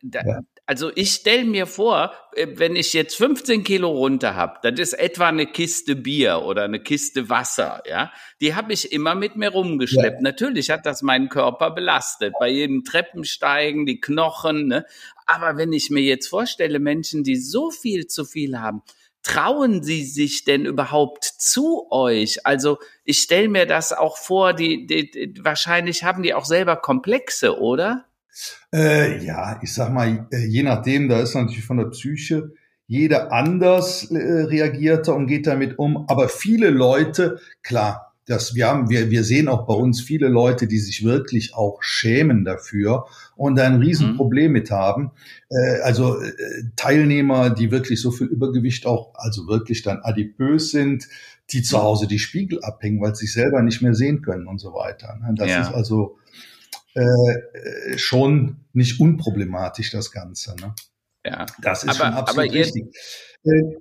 [0.01, 0.41] da, ja.
[0.71, 4.93] Also ich stelle mir vor, äh, wenn ich jetzt 15 Kilo runter habe, das ist
[4.93, 8.09] etwa eine Kiste Bier oder eine Kiste Wasser, ja.
[8.39, 10.17] Die habe ich immer mit mir rumgeschleppt.
[10.17, 10.21] Ja.
[10.21, 14.67] Natürlich hat das meinen Körper belastet, bei jedem Treppensteigen, die Knochen.
[14.67, 14.85] Ne?
[15.25, 18.81] Aber wenn ich mir jetzt vorstelle, Menschen, die so viel zu viel haben,
[19.23, 22.45] trauen sie sich denn überhaupt zu euch?
[22.45, 27.59] Also ich stelle mir das auch vor, die, die, wahrscheinlich haben die auch selber Komplexe,
[27.59, 28.05] oder?
[28.73, 32.53] Äh, ja, ich sag mal, äh, je nachdem, da ist natürlich von der Psyche
[32.87, 36.09] jeder anders äh, reagiert und geht damit um.
[36.09, 40.65] Aber viele Leute, klar, dass wir haben, wir, wir sehen auch bei uns viele Leute,
[40.65, 44.53] die sich wirklich auch schämen dafür und ein Riesenproblem mhm.
[44.53, 45.11] mit haben.
[45.49, 46.31] Äh, also äh,
[46.77, 51.09] Teilnehmer, die wirklich so viel Übergewicht auch, also wirklich dann adipös sind,
[51.51, 54.59] die zu Hause die Spiegel abhängen, weil sie sich selber nicht mehr sehen können und
[54.59, 55.17] so weiter.
[55.21, 55.33] Ne?
[55.35, 55.61] Das ja.
[55.63, 56.17] ist also
[56.93, 60.55] äh, schon nicht unproblematisch, das Ganze.
[60.55, 60.73] Ne?
[61.25, 61.45] Ja.
[61.61, 62.85] Das ist aber, schon absolut aber ihr, richtig.
[63.43, 63.75] Äh,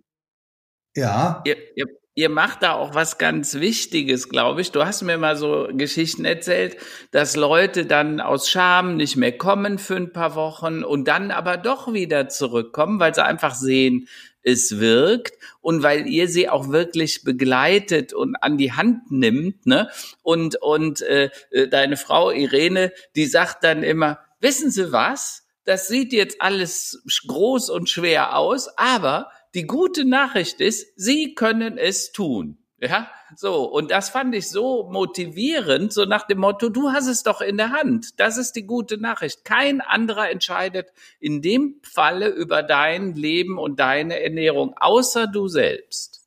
[0.97, 1.41] ja.
[1.47, 4.73] Ihr, ihr, ihr macht da auch was ganz Wichtiges, glaube ich.
[4.73, 6.77] Du hast mir mal so Geschichten erzählt,
[7.13, 11.57] dass Leute dann aus Scham nicht mehr kommen für ein paar Wochen und dann aber
[11.57, 14.09] doch wieder zurückkommen, weil sie einfach sehen,
[14.43, 19.91] es wirkt und weil ihr sie auch wirklich begleitet und an die Hand nimmt, ne?
[20.23, 25.47] Und und äh, äh deine Frau Irene, die sagt dann immer, wissen Sie was?
[25.65, 31.79] Das sieht jetzt alles groß und schwer aus, aber die gute Nachricht ist, Sie können
[31.79, 32.59] es tun.
[32.83, 33.65] Ja, so.
[33.65, 37.59] Und das fand ich so motivierend, so nach dem Motto, du hast es doch in
[37.59, 38.19] der Hand.
[38.19, 39.45] Das ist die gute Nachricht.
[39.45, 46.21] Kein anderer entscheidet in dem Falle über dein Leben und deine Ernährung, außer du selbst.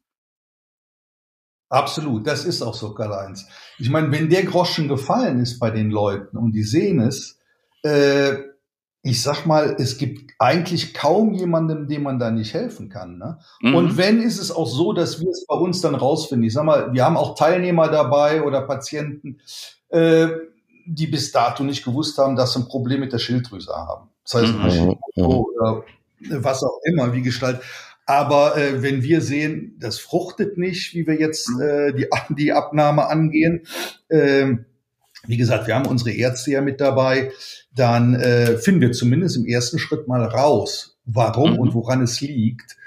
[1.70, 3.48] Absolut, das ist auch so, Karl-Heinz.
[3.80, 7.40] Ich meine, wenn der Groschen gefallen ist bei den Leuten und die sehen es,
[7.82, 8.36] äh,
[9.06, 13.18] ich sag mal, es gibt eigentlich kaum jemandem, dem man da nicht helfen kann.
[13.18, 13.38] Ne?
[13.62, 13.76] Mhm.
[13.76, 16.48] Und wenn, ist es auch so, dass wir es bei uns dann rausfinden.
[16.48, 19.42] Ich sag mal, wir haben auch Teilnehmer dabei oder Patienten,
[19.90, 20.28] äh,
[20.86, 24.10] die bis dato nicht gewusst haben, dass sie ein Problem mit der Schilddrüse haben.
[24.24, 24.98] Das heißt, mhm.
[25.18, 25.84] oder
[26.30, 27.62] was auch immer, wie gestaltet.
[28.06, 31.62] Aber äh, wenn wir sehen, das fruchtet nicht, wie wir jetzt mhm.
[31.62, 33.66] äh, die, die Abnahme angehen,
[34.08, 34.56] äh,
[35.28, 37.32] wie gesagt, wir haben unsere Ärzte ja mit dabei,
[37.74, 41.60] dann äh, finden wir zumindest im ersten Schritt mal raus, warum mhm.
[41.60, 42.78] und woran es liegt,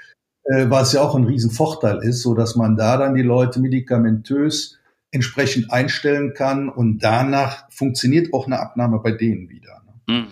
[0.43, 4.77] äh, was ja auch ein Riesenvorteil ist, so dass man da dann die Leute medikamentös
[5.11, 9.81] entsprechend einstellen kann und danach funktioniert auch eine Abnahme bei denen wieder.
[9.85, 10.13] Ne?
[10.13, 10.27] Mhm.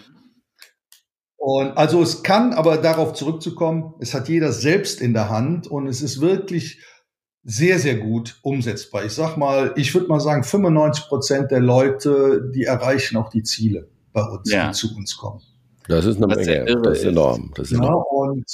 [1.38, 5.88] Und also es kann, aber darauf zurückzukommen, es hat jeder selbst in der Hand und
[5.88, 6.82] es ist wirklich
[7.46, 9.06] sehr, sehr gut umsetzbar.
[9.06, 13.44] Ich sag mal, ich würde mal sagen, 95 Prozent der Leute, die erreichen auch die
[13.44, 14.68] Ziele bei uns, ja.
[14.68, 15.42] die zu uns kommen.
[15.88, 17.52] Das ist eine Was Menge, das ist enorm.
[17.56, 17.92] Das ist enorm.
[17.92, 18.46] Ja, und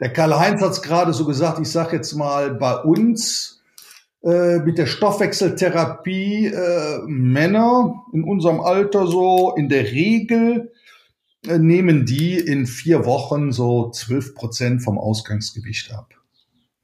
[0.00, 3.62] der Karl-Heinz hat es gerade so gesagt, ich sage jetzt mal, bei uns
[4.22, 10.72] äh, mit der Stoffwechseltherapie äh, Männer in unserem Alter so in der Regel
[11.46, 16.14] äh, nehmen die in vier Wochen so 12 Prozent vom Ausgangsgewicht ab.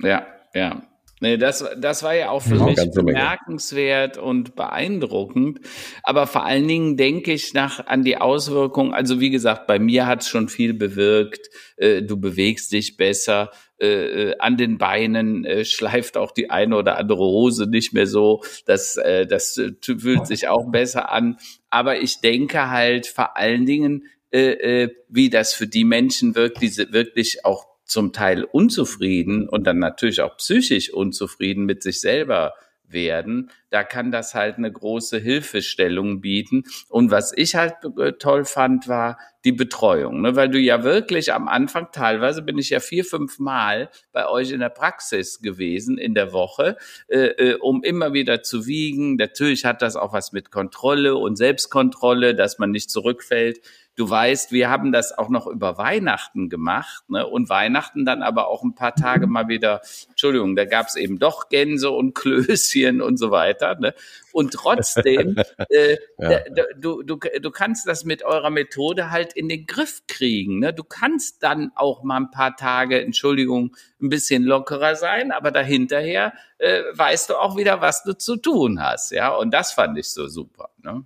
[0.03, 0.83] Ja, ja.
[1.23, 5.61] Nee, das, das war ja auch für ja, mich bemerkenswert und beeindruckend.
[6.03, 8.95] Aber vor allen Dingen denke ich nach an die Auswirkungen.
[8.95, 11.51] Also wie gesagt, bei mir hat es schon viel bewirkt.
[11.77, 13.51] Äh, du bewegst dich besser.
[13.81, 18.07] Äh, äh, an den Beinen äh, schleift auch die eine oder andere Hose nicht mehr
[18.07, 18.43] so.
[18.67, 21.39] Das, äh, das äh, fühlt sich auch besser an.
[21.71, 27.45] Aber ich denke halt vor allen Dingen, wie das für die Menschen wirkt, die wirklich
[27.45, 32.55] auch zum Teil unzufrieden und dann natürlich auch psychisch unzufrieden mit sich selber
[32.93, 36.65] werden, da kann das halt eine große Hilfestellung bieten.
[36.89, 40.37] Und was ich halt äh, toll fand, war die Betreuung, ne?
[40.37, 44.51] weil du ja wirklich am Anfang, teilweise bin ich ja vier, fünf Mal bei euch
[44.51, 46.77] in der Praxis gewesen in der Woche,
[47.09, 49.17] äh, äh, um immer wieder zu wiegen.
[49.17, 53.61] Natürlich hat das auch was mit Kontrolle und Selbstkontrolle, dass man nicht zurückfällt
[54.01, 57.27] Du weißt, wir haben das auch noch über Weihnachten gemacht ne?
[57.27, 61.19] und Weihnachten dann aber auch ein paar Tage mal wieder, Entschuldigung, da gab es eben
[61.19, 63.79] doch Gänse und Klößchen und so weiter.
[63.79, 63.93] Ne?
[64.33, 65.37] Und trotzdem,
[65.69, 66.41] äh, ja.
[66.79, 70.61] du, du, du kannst das mit eurer Methode halt in den Griff kriegen.
[70.61, 70.73] Ne?
[70.73, 76.33] Du kannst dann auch mal ein paar Tage, Entschuldigung, ein bisschen lockerer sein, aber dahinterher
[76.57, 79.13] äh, weißt du auch wieder, was du zu tun hast.
[79.13, 80.71] Ja, und das fand ich so super.
[80.79, 81.05] Ne?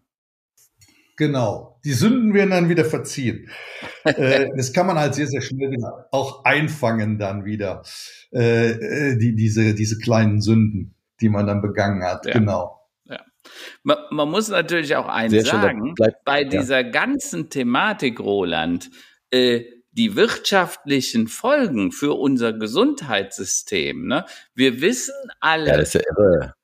[1.16, 1.78] Genau.
[1.84, 3.50] Die Sünden werden dann wieder verziehen.
[4.04, 7.82] äh, das kann man halt sehr, sehr schnell wieder auch einfangen dann wieder.
[8.32, 12.26] Äh, äh, die, diese, diese kleinen Sünden, die man dann begangen hat.
[12.26, 12.32] Ja.
[12.32, 12.80] Genau.
[13.04, 13.20] Ja.
[13.82, 16.90] Man, man, muss natürlich auch eins sehr sagen, bleibt, bei dieser ja.
[16.90, 18.90] ganzen Thematik, Roland,
[19.30, 24.08] äh, die wirtschaftlichen Folgen für unser Gesundheitssystem.
[24.08, 24.24] Ne?
[24.54, 26.54] Wir wissen alle, ja, das ist ja irre.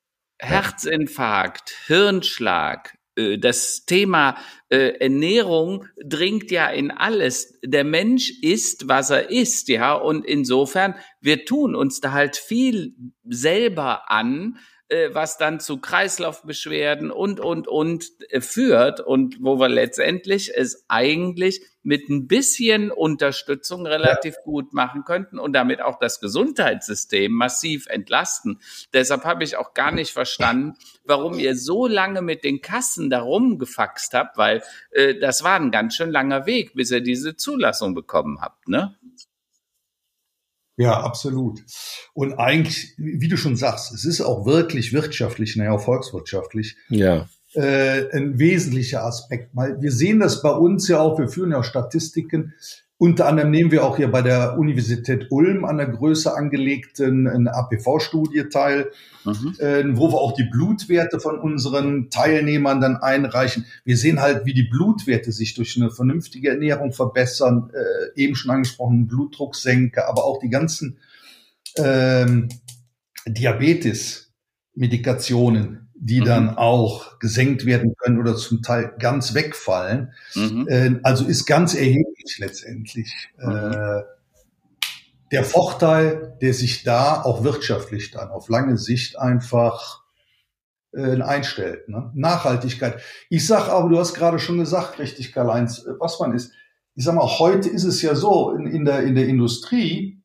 [0.41, 2.97] Herzinfarkt, Hirnschlag,
[3.39, 4.37] das Thema
[4.69, 7.59] äh, Ernährung dringt ja in alles.
[7.65, 12.95] Der Mensch isst, was er isst, ja, und insofern wir tun uns da halt viel
[13.25, 14.70] selber an, äh,
[15.13, 21.63] was dann zu Kreislaufbeschwerden und, und, und äh, führt und wo wir letztendlich es eigentlich
[21.83, 24.43] mit ein bisschen Unterstützung relativ ja.
[24.43, 28.61] gut machen könnten und damit auch das Gesundheitssystem massiv entlasten.
[28.93, 33.59] Deshalb habe ich auch gar nicht verstanden, warum ihr so lange mit den Kassen darum
[33.59, 37.95] gefaxt habt, weil äh, das war ein ganz schön langer Weg, bis ihr diese Zulassung
[37.95, 38.97] bekommen habt, ne?
[40.81, 41.63] Ja, absolut.
[42.15, 46.75] Und eigentlich, wie du schon sagst, es ist auch wirklich wirtschaftlich, naja, volkswirtschaftlich.
[46.89, 47.29] Ja.
[47.53, 49.55] Äh, ein wesentlicher Aspekt.
[49.55, 52.55] Mal, wir sehen das bei uns ja auch, wir führen ja auch Statistiken.
[53.03, 58.51] Unter anderem nehmen wir auch hier bei der Universität Ulm an der Größe angelegten APV-Studie
[58.51, 58.91] teil,
[59.25, 59.55] mhm.
[59.59, 63.65] äh, wo wir auch die Blutwerte von unseren Teilnehmern dann einreichen.
[63.87, 68.51] Wir sehen halt, wie die Blutwerte sich durch eine vernünftige Ernährung verbessern, äh, eben schon
[68.51, 70.99] angesprochen, Blutdrucksenke, aber auch die ganzen
[71.79, 72.51] ähm,
[73.27, 76.25] Diabetes-Medikationen, die mhm.
[76.25, 80.13] dann auch gesenkt werden können oder zum Teil ganz wegfallen.
[80.35, 80.67] Mhm.
[80.69, 83.13] Äh, also ist ganz erheblich letztendlich.
[83.39, 83.51] Mhm.
[83.51, 84.03] Äh,
[85.31, 90.03] der Vorteil, der sich da auch wirtschaftlich dann auf lange Sicht einfach
[90.93, 91.89] äh, einstellt.
[91.89, 92.11] Ne?
[92.15, 93.01] Nachhaltigkeit.
[93.29, 96.53] Ich sag aber, du hast gerade schon gesagt, richtig, Karl-Heinz, äh, was man ist.
[96.95, 100.20] Ich sag mal, heute ist es ja so, in, in, der, in der Industrie,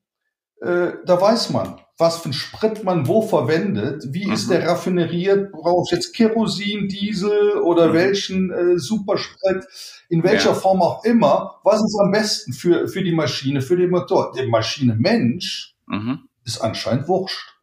[0.65, 4.33] äh, da weiß man, was für ein Sprit man wo verwendet, wie mhm.
[4.33, 7.93] ist der raffineriert, brauche ich jetzt Kerosin, Diesel oder mhm.
[7.93, 9.65] welchen äh, Supersprit,
[10.09, 10.55] in welcher ja.
[10.55, 14.33] Form auch immer, was ist am besten für, für die Maschine, für den Motor.
[14.35, 16.27] Der Maschine Mensch mhm.
[16.43, 17.53] ist anscheinend wurscht.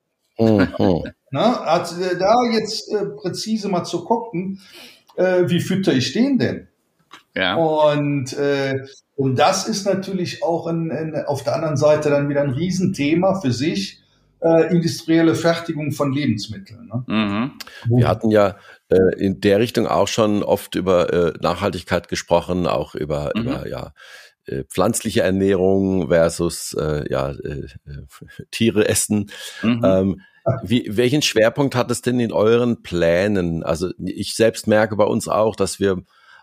[1.31, 4.61] Na, also da jetzt äh, präzise mal zu gucken,
[5.17, 6.69] äh, wie fütter ich den denn?
[7.35, 7.57] Ja.
[7.57, 8.85] Und, äh,
[9.17, 13.41] und das ist natürlich auch ein, ein, auf der anderen Seite dann wieder ein Riesenthema
[13.41, 14.03] für sich,
[14.41, 16.87] äh, industrielle Fertigung von Lebensmitteln.
[16.87, 17.05] Ne?
[17.07, 17.53] Mhm.
[17.97, 18.57] Wir hatten ja
[18.89, 23.43] äh, in der Richtung auch schon oft über äh, Nachhaltigkeit gesprochen, auch über, mhm.
[23.43, 23.93] über ja,
[24.47, 27.67] äh, pflanzliche Ernährung versus äh, ja, äh,
[28.51, 29.31] Tiere essen.
[29.63, 29.83] Mhm.
[29.85, 30.21] Ähm,
[30.65, 33.63] wie, welchen Schwerpunkt hat es denn in euren Plänen?
[33.63, 36.03] Also ich selbst merke bei uns auch, dass wir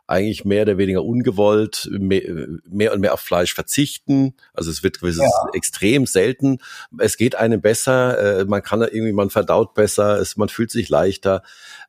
[0.09, 4.33] eigentlich mehr oder weniger ungewollt mehr, mehr und mehr auf Fleisch verzichten.
[4.53, 5.29] Also es wird es ja.
[5.53, 6.57] extrem selten.
[6.97, 10.89] Es geht einem besser, äh, man kann irgendwie, man verdaut besser, es, man fühlt sich
[10.89, 11.43] leichter.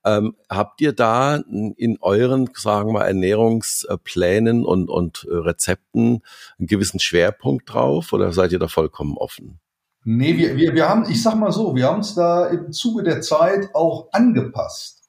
[0.04, 6.22] Ähm, habt ihr da in euren, sagen wir, Ernährungsplänen und, und Rezepten
[6.58, 9.60] einen gewissen Schwerpunkt drauf oder seid ihr da vollkommen offen?
[10.04, 13.02] Nee, wir, wir, wir haben, ich sag mal so, wir haben uns da im Zuge
[13.02, 14.99] der Zeit auch angepasst.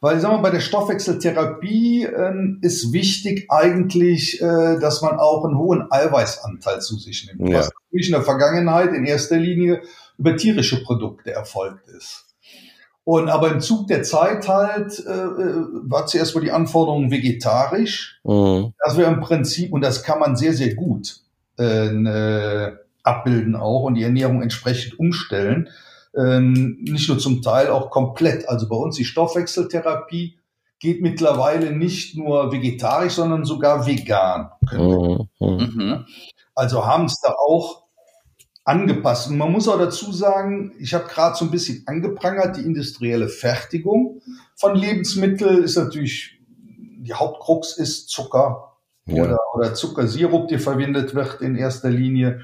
[0.00, 5.56] Weil, sagen wir, bei der Stoffwechseltherapie äh, ist wichtig eigentlich, äh, dass man auch einen
[5.56, 7.48] hohen Eiweißanteil zu sich nimmt.
[7.48, 7.60] Ja.
[7.60, 9.82] Was natürlich in der Vergangenheit in erster Linie
[10.18, 12.26] über tierische Produkte erfolgt ist.
[13.04, 18.20] Und aber im Zug der Zeit halt äh, äh war zuerst mal die Anforderung vegetarisch.
[18.24, 18.74] Mhm.
[18.84, 21.20] Das wäre im Prinzip, und das kann man sehr, sehr gut
[21.58, 25.68] äh, äh, abbilden auch und die Ernährung entsprechend umstellen
[26.16, 28.48] ähm, nicht nur zum Teil, auch komplett.
[28.48, 30.38] Also bei uns die Stoffwechseltherapie
[30.78, 34.50] geht mittlerweile nicht nur vegetarisch, sondern sogar vegan.
[34.72, 35.28] Mhm.
[35.40, 36.06] mhm.
[36.54, 37.86] Also haben es da auch
[38.64, 39.30] angepasst.
[39.30, 43.28] Und man muss auch dazu sagen, ich habe gerade so ein bisschen angeprangert, die industrielle
[43.28, 44.20] Fertigung
[44.56, 46.40] von Lebensmitteln ist natürlich,
[46.98, 49.22] die Hauptkrux ist Zucker ja.
[49.22, 52.40] oder, oder Zuckersirup, der verwendet wird in erster Linie.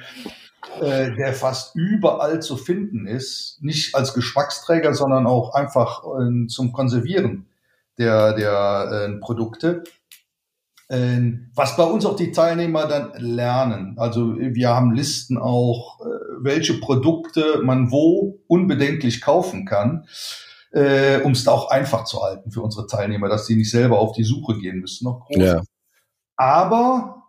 [0.81, 6.73] Äh, der fast überall zu finden ist, nicht als Geschmacksträger, sondern auch einfach äh, zum
[6.73, 7.47] Konservieren
[7.99, 9.83] der, der äh, Produkte.
[10.89, 13.95] Ähm, was bei uns auch die Teilnehmer dann lernen.
[13.99, 16.05] Also wir haben Listen auch, äh,
[16.41, 20.07] welche Produkte man wo unbedenklich kaufen kann,
[20.71, 23.99] äh, um es da auch einfach zu halten für unsere Teilnehmer, dass sie nicht selber
[23.99, 25.05] auf die Suche gehen müssen.
[25.05, 25.39] Noch groß.
[25.39, 25.63] Ja.
[26.37, 27.22] Aber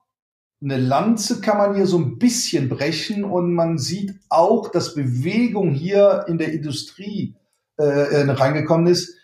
[0.64, 5.72] eine Lanze kann man hier so ein bisschen brechen und man sieht auch, dass Bewegung
[5.72, 7.36] hier in der Industrie
[7.78, 9.16] äh, äh, reingekommen ist.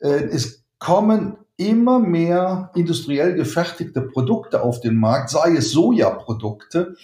[0.00, 6.96] Äh, es kommen immer mehr industriell gefertigte Produkte auf den Markt, sei es Sojaprodukte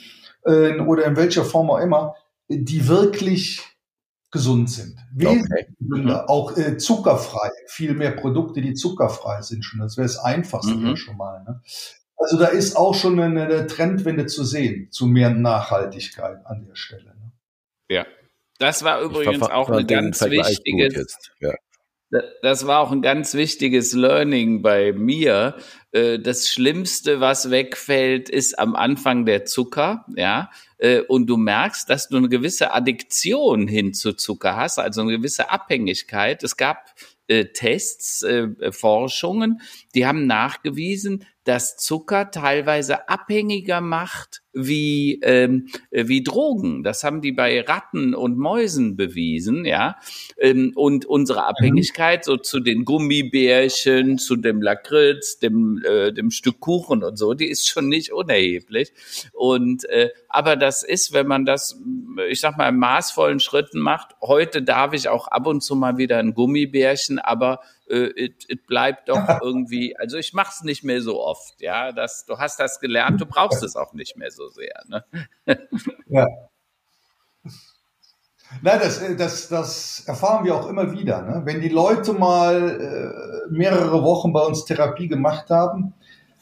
[0.45, 2.15] äh, oder in welcher Form auch immer,
[2.49, 3.63] die wirklich
[4.31, 4.99] gesund sind.
[5.19, 5.67] Okay.
[5.79, 6.11] Mhm.
[6.11, 7.51] Auch äh, zuckerfrei.
[7.67, 9.81] Viel mehr Produkte, die zuckerfrei sind schon.
[9.81, 10.97] Das wäre das Einfachste mhm.
[10.97, 11.43] schon mal.
[11.45, 11.63] Ne?
[12.19, 16.75] Also da ist auch schon eine, eine Trendwende zu sehen zu mehr Nachhaltigkeit an der
[16.75, 17.05] Stelle.
[17.05, 17.33] Ne?
[17.89, 18.07] Ja,
[18.59, 21.17] das war übrigens auch ein ganz wichtiges.
[21.41, 21.55] Ja.
[22.43, 25.57] Das war auch ein ganz wichtiges Learning bei mir.
[25.93, 30.51] Äh, das Schlimmste, was wegfällt, ist am Anfang der Zucker, ja.
[30.79, 35.13] Äh, und du merkst, dass du eine gewisse Addiktion hin zu Zucker hast, also eine
[35.13, 36.43] gewisse Abhängigkeit.
[36.43, 36.95] Es gab
[37.29, 38.25] äh, Tests,
[38.71, 39.61] Forschungen,
[39.95, 46.83] die haben nachgewiesen, dass Zucker teilweise abhängiger macht wie, ähm, wie Drogen.
[46.83, 49.97] Das haben die bei Ratten und Mäusen bewiesen, ja.
[50.37, 56.61] Ähm, und unsere Abhängigkeit so zu den Gummibärchen, zu dem Lakritz, dem, äh, dem Stück
[56.61, 58.93] Kuchen und so, die ist schon nicht unerheblich.
[59.33, 61.81] Und äh, aber das ist, wenn man das,
[62.27, 64.17] ich sag mal, maßvollen Schritten macht.
[64.21, 69.09] Heute darf ich auch ab und zu mal wieder ein Gummibärchen, aber äh, es bleibt
[69.09, 72.81] doch irgendwie, also ich mache es nicht mehr so oft, ja, das, du hast das
[72.81, 74.83] gelernt, du brauchst es auch nicht mehr so sehr.
[74.87, 75.05] Ne?
[76.11, 76.27] Ja.
[78.63, 81.23] Na, das, äh, das, das erfahren wir auch immer wieder.
[81.23, 81.43] Ne?
[81.45, 85.93] Wenn die Leute mal äh, mehrere Wochen bei uns Therapie gemacht haben,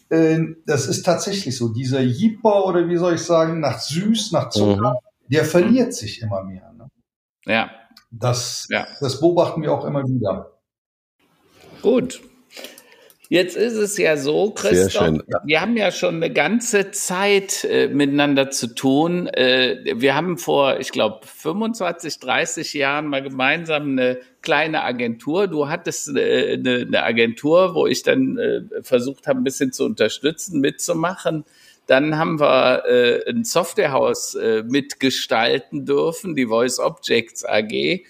[0.09, 1.69] äh, das ist tatsächlich so.
[1.69, 5.06] Dieser Jipper oder wie soll ich sagen, nach süß, nach Zucker, mhm.
[5.29, 6.73] Der verliert sich immer mehr.
[6.73, 6.89] Ne?
[7.45, 7.71] Ja.
[8.11, 8.87] Das, ja.
[9.01, 10.53] das beobachten wir auch immer wieder.
[11.83, 12.21] Gut.
[13.29, 18.51] Jetzt ist es ja so, Christoph, wir haben ja schon eine ganze Zeit äh, miteinander
[18.51, 19.27] zu tun.
[19.27, 25.49] Äh, wir haben vor, ich glaube, 25, 30 Jahren mal gemeinsam eine kleine Agentur.
[25.49, 29.85] Du hattest äh, eine, eine, Agentur, wo ich dann äh, versucht habe, ein bisschen zu
[29.85, 31.45] unterstützen, mitzumachen.
[31.87, 38.03] Dann haben wir äh, ein Softwarehaus äh, mitgestalten dürfen, die Voice Objects AG.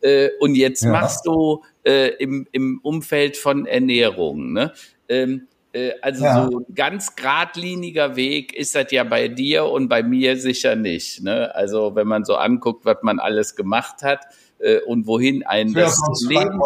[0.00, 0.90] Äh, und jetzt ja.
[0.90, 4.52] machst du äh, im, im Umfeld von Ernährung.
[4.52, 4.72] Ne?
[5.08, 6.48] Ähm, äh, also ja.
[6.50, 11.22] so ganz geradliniger Weg ist das ja bei dir und bei mir sicher nicht.
[11.22, 11.54] Ne?
[11.54, 14.20] Also wenn man so anguckt, was man alles gemacht hat
[14.58, 16.60] äh, und wohin ein das Leben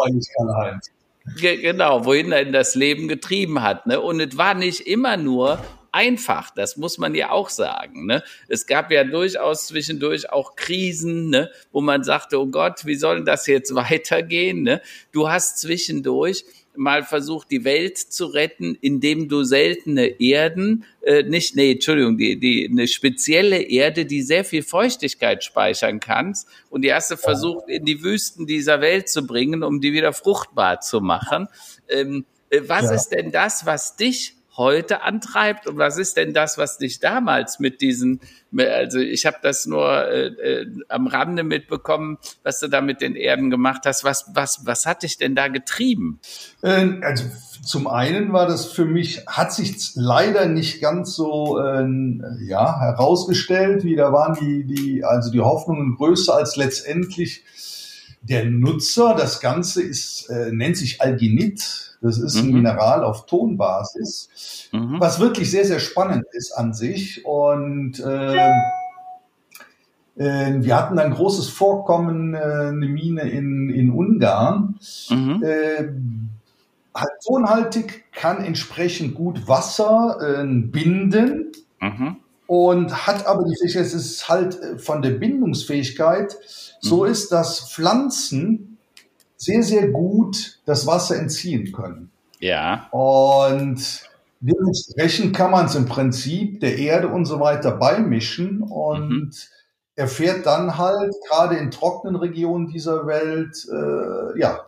[1.39, 3.87] genau, wohin ein das Leben getrieben hat.
[3.87, 3.99] Ne?
[3.99, 5.59] Und es war nicht immer nur
[5.91, 8.05] einfach, das muss man ja auch sagen.
[8.05, 8.23] Ne?
[8.47, 11.51] Es gab ja durchaus zwischendurch auch Krisen, ne?
[11.71, 14.63] wo man sagte, oh Gott, wie soll das jetzt weitergehen?
[14.63, 14.81] Ne?
[15.11, 16.45] Du hast zwischendurch
[16.77, 22.39] mal versucht, die Welt zu retten, indem du seltene Erden, äh, nicht, nee, Entschuldigung, die,
[22.39, 26.47] die, eine spezielle Erde, die sehr viel Feuchtigkeit speichern kannst.
[26.69, 30.13] Und die hast du versucht, in die Wüsten dieser Welt zu bringen, um die wieder
[30.13, 31.47] fruchtbar zu machen.
[31.89, 32.91] Ähm, äh, was ja.
[32.91, 37.59] ist denn das, was dich heute antreibt und was ist denn das, was dich damals
[37.59, 38.19] mit diesen,
[38.57, 43.15] also ich habe das nur äh, äh, am Rande mitbekommen, was du da mit den
[43.15, 44.03] Erden gemacht hast.
[44.03, 46.19] Was, was, was hat dich denn da getrieben?
[46.63, 47.25] Ähm, also
[47.63, 51.87] zum einen war das für mich, hat sich leider nicht ganz so äh,
[52.41, 57.43] ja, herausgestellt, wie da waren die, die, also die Hoffnungen größer als letztendlich
[58.21, 59.15] der Nutzer.
[59.15, 62.53] Das Ganze ist, äh, nennt sich Alginit das ist ein mhm.
[62.53, 64.99] Mineral auf Tonbasis, mhm.
[64.99, 67.25] was wirklich sehr, sehr spannend ist an sich.
[67.25, 68.51] Und äh,
[70.15, 74.77] wir hatten ein großes Vorkommen, äh, eine Mine in, in Ungarn.
[75.09, 75.43] Mhm.
[75.43, 75.89] Äh,
[76.93, 81.51] halt tonhaltig, kann entsprechend gut Wasser äh, binden.
[81.79, 82.17] Mhm.
[82.47, 86.37] Und hat aber die Fähigkeit, es ist halt äh, von der Bindungsfähigkeit
[86.79, 87.11] so mhm.
[87.11, 88.77] ist, dass Pflanzen
[89.35, 92.11] sehr, sehr gut das Wasser entziehen können.
[92.39, 92.87] Ja.
[92.91, 94.01] Und
[94.39, 99.31] dementsprechend kann man es im Prinzip der Erde und so weiter beimischen und mhm.
[99.95, 104.61] erfährt dann halt gerade in trockenen Regionen dieser Welt, äh, ja,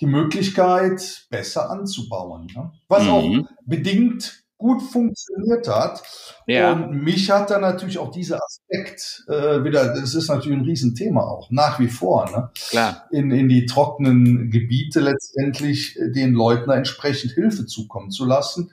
[0.00, 2.48] die Möglichkeit, besser anzubauen.
[2.54, 2.72] Ne?
[2.88, 3.10] Was mhm.
[3.10, 6.02] auch bedingt gut funktioniert hat.
[6.46, 6.72] Ja.
[6.72, 11.20] Und mich hat da natürlich auch dieser Aspekt äh, wieder, das ist natürlich ein Riesenthema
[11.20, 12.50] auch, nach wie vor, ne?
[12.70, 13.04] Klar.
[13.10, 18.70] In, in die trockenen Gebiete letztendlich äh, den Leuten entsprechend Hilfe zukommen zu lassen.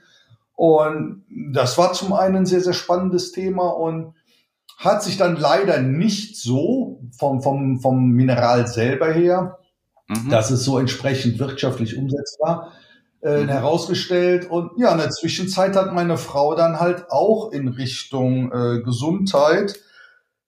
[0.56, 4.14] Und das war zum einen ein sehr, sehr spannendes Thema und
[4.78, 9.60] hat sich dann leider nicht so vom, vom, vom Mineral selber her,
[10.08, 10.30] mhm.
[10.30, 12.72] dass es so entsprechend wirtschaftlich umsetzbar
[13.22, 13.49] äh, mhm.
[13.49, 14.49] herausgestellt.
[14.49, 19.80] Und ja, in der Zwischenzeit hat meine Frau dann halt auch in Richtung äh, Gesundheit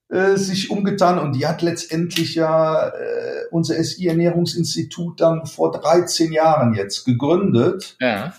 [0.10, 6.74] äh, sich umgetan und die hat letztendlich ja äh, unser SI-Ernährungsinstitut dann vor 13 Jahren
[6.74, 7.96] jetzt gegründet.
[8.00, 8.34] Ja.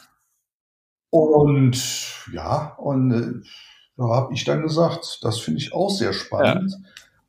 [1.10, 1.76] Und
[2.32, 3.48] ja, und äh,
[3.96, 6.74] da habe ich dann gesagt, das finde ich auch sehr spannend.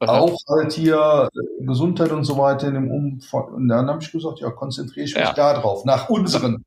[0.01, 0.07] Ja.
[0.07, 3.53] Auch halt hier äh, Gesundheit und so weiter in dem Umfang.
[3.53, 5.33] Und dann habe ich gesagt, ja, konzentriere ich mich ja.
[5.33, 6.63] da drauf, nach unseren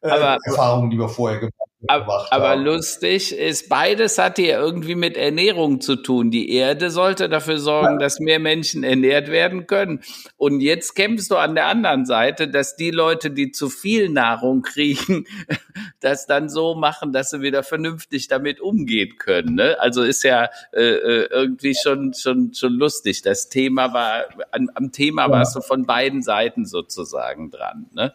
[0.00, 4.96] äh, aber, Erfahrungen, die wir vorher gemacht aber, aber lustig ist, beides hat hier irgendwie
[4.96, 6.32] mit Ernährung zu tun.
[6.32, 7.98] Die Erde sollte dafür sorgen, ja.
[7.98, 10.00] dass mehr Menschen ernährt werden können.
[10.36, 14.62] Und jetzt kämpfst du an der anderen Seite, dass die Leute, die zu viel Nahrung
[14.62, 15.24] kriegen,
[16.00, 19.54] das dann so machen, dass sie wieder vernünftig damit umgehen können.
[19.54, 19.76] Ne?
[19.78, 23.22] Also ist ja äh, äh irgendwie schon, schon, schon lustig.
[23.22, 25.30] Das Thema war, an, am Thema ja.
[25.30, 27.86] warst du von beiden Seiten sozusagen dran.
[27.92, 28.12] Ne?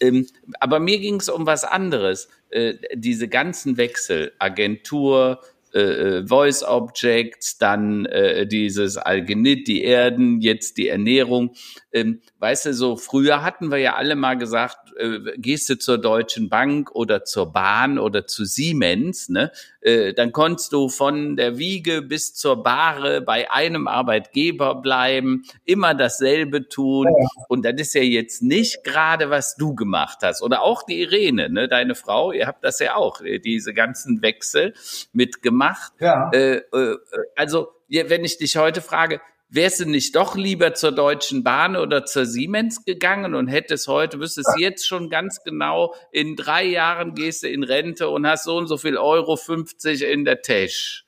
[0.00, 0.26] Ähm,
[0.60, 2.28] aber mir ging es um was anderes.
[2.50, 5.40] Äh, diese ganzen Wechsel, Agentur,
[5.76, 11.54] äh, äh, Voice Objects, dann äh, dieses Algenit, die Erden, jetzt die Ernährung.
[11.92, 15.98] Ähm, weißt du, so früher hatten wir ja alle mal gesagt, äh, gehst du zur
[15.98, 19.52] Deutschen Bank oder zur Bahn oder zu Siemens, ne?
[19.80, 25.94] Äh, dann konntest du von der Wiege bis zur Bahre bei einem Arbeitgeber bleiben, immer
[25.94, 27.06] dasselbe tun.
[27.06, 27.28] Ja.
[27.48, 30.42] Und das ist ja jetzt nicht gerade, was du gemacht hast.
[30.42, 31.68] Oder auch die Irene, ne?
[31.68, 34.74] deine Frau, ihr habt das ja auch, äh, diese ganzen Wechsel
[35.12, 35.92] mitgemacht.
[36.00, 36.30] Ja.
[36.32, 36.96] Äh, äh,
[37.36, 42.04] also, wenn ich dich heute frage, wärst du nicht doch lieber zur Deutschen Bahn oder
[42.04, 47.42] zur Siemens gegangen und hättest heute, wüsstest jetzt schon ganz genau, in drei Jahren gehst
[47.42, 51.04] du in Rente und hast so und so viel Euro 50 in der Tasche?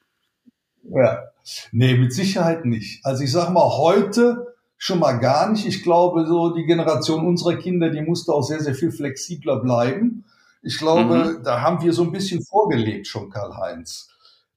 [0.84, 1.24] Ja,
[1.72, 3.04] nee, mit Sicherheit nicht.
[3.04, 5.66] Also ich sag mal, heute schon mal gar nicht.
[5.66, 10.24] Ich glaube, so die Generation unserer Kinder, die musste auch sehr, sehr viel flexibler bleiben.
[10.62, 11.42] Ich glaube, mhm.
[11.44, 14.08] da haben wir so ein bisschen vorgelebt schon, Karl-Heinz.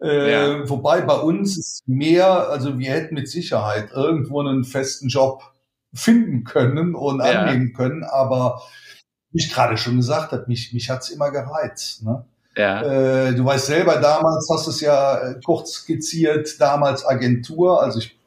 [0.01, 0.69] Äh, ja.
[0.69, 5.43] Wobei bei uns ist mehr, also wir hätten mit Sicherheit irgendwo einen festen Job
[5.93, 7.41] finden können und ja.
[7.41, 8.61] annehmen können, aber
[9.31, 12.03] wie ich gerade schon gesagt habe, mich, mich hat's immer gereizt.
[12.03, 12.25] Ne?
[12.57, 12.81] Ja.
[12.81, 17.99] Äh, du weißt selber, damals hast du es ja äh, kurz skizziert, damals Agentur, also
[17.99, 18.17] ich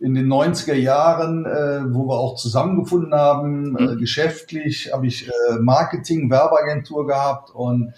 [0.00, 3.88] in den 90er Jahren, äh, wo wir auch zusammengefunden haben, äh, mhm.
[3.90, 7.92] äh, geschäftlich, habe ich äh, Marketing, Werbeagentur gehabt und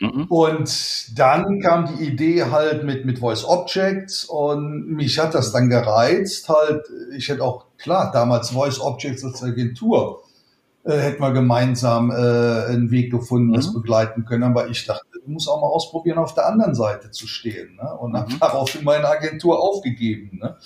[0.00, 0.24] Mhm.
[0.28, 5.68] Und dann kam die Idee halt mit, mit Voice Objects und mich hat das dann
[5.68, 6.86] gereizt halt.
[7.14, 10.22] Ich hätte auch, klar, damals Voice Objects als Agentur
[10.84, 13.54] äh, hätten wir gemeinsam äh, einen Weg gefunden, mhm.
[13.54, 14.44] das begleiten können.
[14.44, 17.76] Aber ich dachte, du musst auch mal ausprobieren, auf der anderen Seite zu stehen.
[17.76, 17.94] Ne?
[17.98, 18.16] Und mhm.
[18.16, 20.38] habe daraufhin meine Agentur aufgegeben.
[20.40, 20.56] Ne?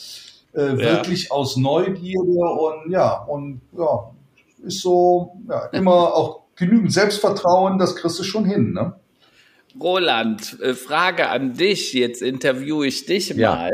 [0.54, 0.78] Äh, ja.
[0.78, 4.10] Wirklich aus Neugierde und ja, und ja,
[4.64, 8.72] ist so, ja, immer auch genügend Selbstvertrauen, das kriegst du schon hin.
[8.72, 8.94] Ne?
[9.80, 11.92] Roland, äh, Frage an dich.
[11.92, 13.54] Jetzt interviewe ich dich ja.
[13.54, 13.72] mal.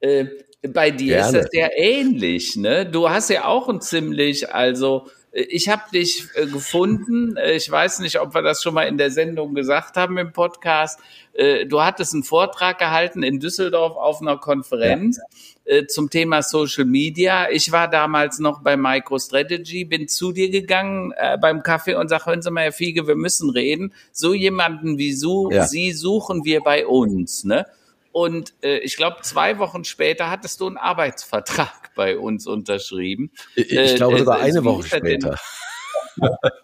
[0.00, 0.26] Äh,
[0.68, 1.38] bei dir Gerne.
[1.38, 2.84] ist das ja ähnlich, ne?
[2.86, 7.36] Du hast ja auch ein ziemlich, also äh, ich habe dich äh, gefunden.
[7.54, 11.00] Ich weiß nicht, ob wir das schon mal in der Sendung gesagt haben im Podcast.
[11.32, 15.18] Äh, du hattest einen Vortrag gehalten in Düsseldorf auf einer Konferenz.
[15.18, 15.24] Ja
[15.70, 17.48] äh, zum Thema Social Media.
[17.48, 22.26] Ich war damals noch bei MicroStrategy, bin zu dir gegangen äh, beim Kaffee und sag,
[22.26, 23.94] hören Sie mal, Herr Fiege, wir müssen reden.
[24.10, 25.64] So jemanden wie so, ja.
[25.66, 27.44] Sie suchen wir bei uns.
[27.44, 27.66] Ne?
[28.10, 33.30] Und äh, ich glaube, zwei Wochen später hattest du einen Arbeitsvertrag bei uns unterschrieben.
[33.54, 35.38] Ich, ich glaube sogar äh, eine Woche später.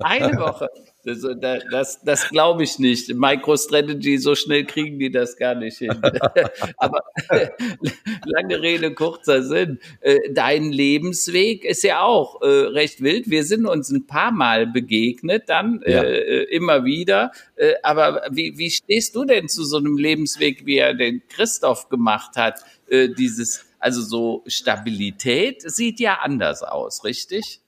[0.00, 0.68] Eine Woche.
[1.07, 1.24] Das,
[1.70, 3.14] das, das glaube ich nicht.
[3.14, 5.92] MicroStrategy, so schnell kriegen die das gar nicht hin.
[6.78, 7.00] Aber
[8.24, 9.78] lange Rede, kurzer Sinn.
[10.00, 13.30] Äh, dein Lebensweg ist ja auch äh, recht wild.
[13.30, 16.02] Wir sind uns ein paar Mal begegnet, dann ja.
[16.02, 17.30] äh, immer wieder.
[17.54, 21.88] Äh, aber wie, wie stehst du denn zu so einem Lebensweg, wie er den Christoph
[21.88, 22.64] gemacht hat?
[22.88, 27.61] Äh, dieses, also so Stabilität sieht ja anders aus, richtig?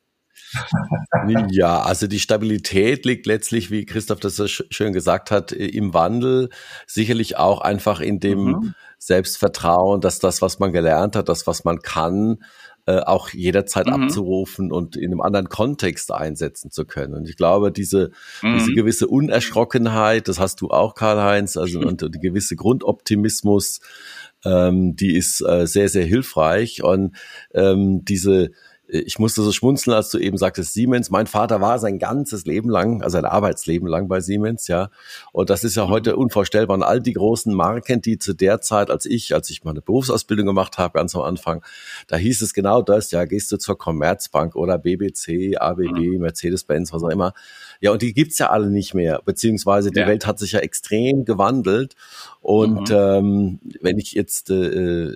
[1.51, 6.51] Ja, also die Stabilität liegt letztlich, wie Christoph das so schön gesagt hat, im Wandel.
[6.87, 8.75] Sicherlich auch einfach in dem mhm.
[8.99, 12.39] Selbstvertrauen, dass das, was man gelernt hat, das, was man kann,
[12.89, 14.05] äh, auch jederzeit mhm.
[14.05, 17.13] abzurufen und in einem anderen Kontext einsetzen zu können.
[17.13, 18.55] Und ich glaube, diese, mhm.
[18.55, 23.81] diese gewisse Unerschrockenheit, das hast du auch, Karl-Heinz, also und die gewisse Grundoptimismus,
[24.43, 26.83] ähm, die ist äh, sehr, sehr hilfreich.
[26.83, 27.15] Und
[27.53, 28.53] ähm, diese
[28.91, 31.11] ich musste so schmunzeln, als du eben sagtest, Siemens.
[31.11, 34.91] Mein Vater war sein ganzes Leben lang, also sein Arbeitsleben lang bei Siemens, ja.
[35.33, 36.75] Und das ist ja heute unvorstellbar.
[36.75, 40.47] Und all die großen Marken, die zu der Zeit, als ich, als ich meine Berufsausbildung
[40.47, 41.63] gemacht habe, ganz am Anfang,
[42.07, 46.21] da hieß es genau das, ja, gehst du zur Commerzbank oder BBC, ABB, mhm.
[46.21, 47.35] Mercedes-Benz, was auch immer.
[47.81, 50.07] Ja, und die gibt's ja alle nicht mehr, beziehungsweise die ja.
[50.07, 51.95] Welt hat sich ja extrem gewandelt.
[52.41, 52.97] Und mhm.
[52.97, 55.11] ähm, wenn ich jetzt, äh,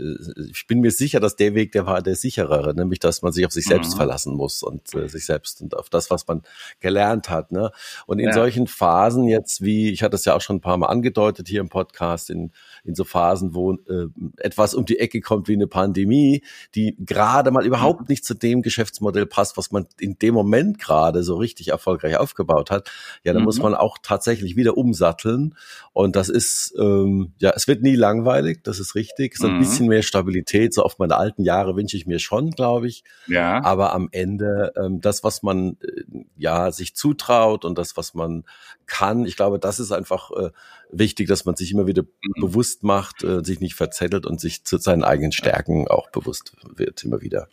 [0.50, 3.46] ich bin mir sicher, dass der Weg der war der sicherere, nämlich dass man sich
[3.46, 3.96] auf sich selbst mhm.
[3.96, 6.42] verlassen muss und äh, sich selbst und auf das, was man
[6.80, 7.52] gelernt hat.
[7.52, 7.70] Ne?
[8.06, 8.32] Und in ja.
[8.32, 11.60] solchen Phasen jetzt, wie ich hatte es ja auch schon ein paar Mal angedeutet hier
[11.60, 12.52] im Podcast, in
[12.84, 14.08] in so Phasen, wo äh,
[14.38, 16.42] etwas um die Ecke kommt wie eine Pandemie,
[16.74, 21.22] die gerade mal überhaupt nicht zu dem Geschäftsmodell passt, was man in dem Moment gerade
[21.22, 22.90] so richtig erfolgreich aufgebaut hat,
[23.24, 23.46] ja, dann mhm.
[23.46, 25.54] muss man auch tatsächlich wieder umsatteln.
[25.92, 29.36] Und das ist, ähm, ja, es wird nie langweilig, das ist richtig.
[29.36, 29.60] So ein mhm.
[29.60, 33.04] bisschen mehr Stabilität, so auf meine alten Jahre wünsche ich mir schon, glaube ich.
[33.28, 33.62] Ja.
[33.64, 38.44] Aber am Ende, ähm, das, was man äh, ja sich zutraut und das, was man
[38.86, 40.50] kann, ich glaube, das ist einfach äh,
[40.92, 42.40] wichtig, dass man sich immer wieder mhm.
[42.40, 47.02] bewusst macht, äh, sich nicht verzettelt und sich zu seinen eigenen Stärken auch bewusst wird,
[47.04, 47.48] immer wieder.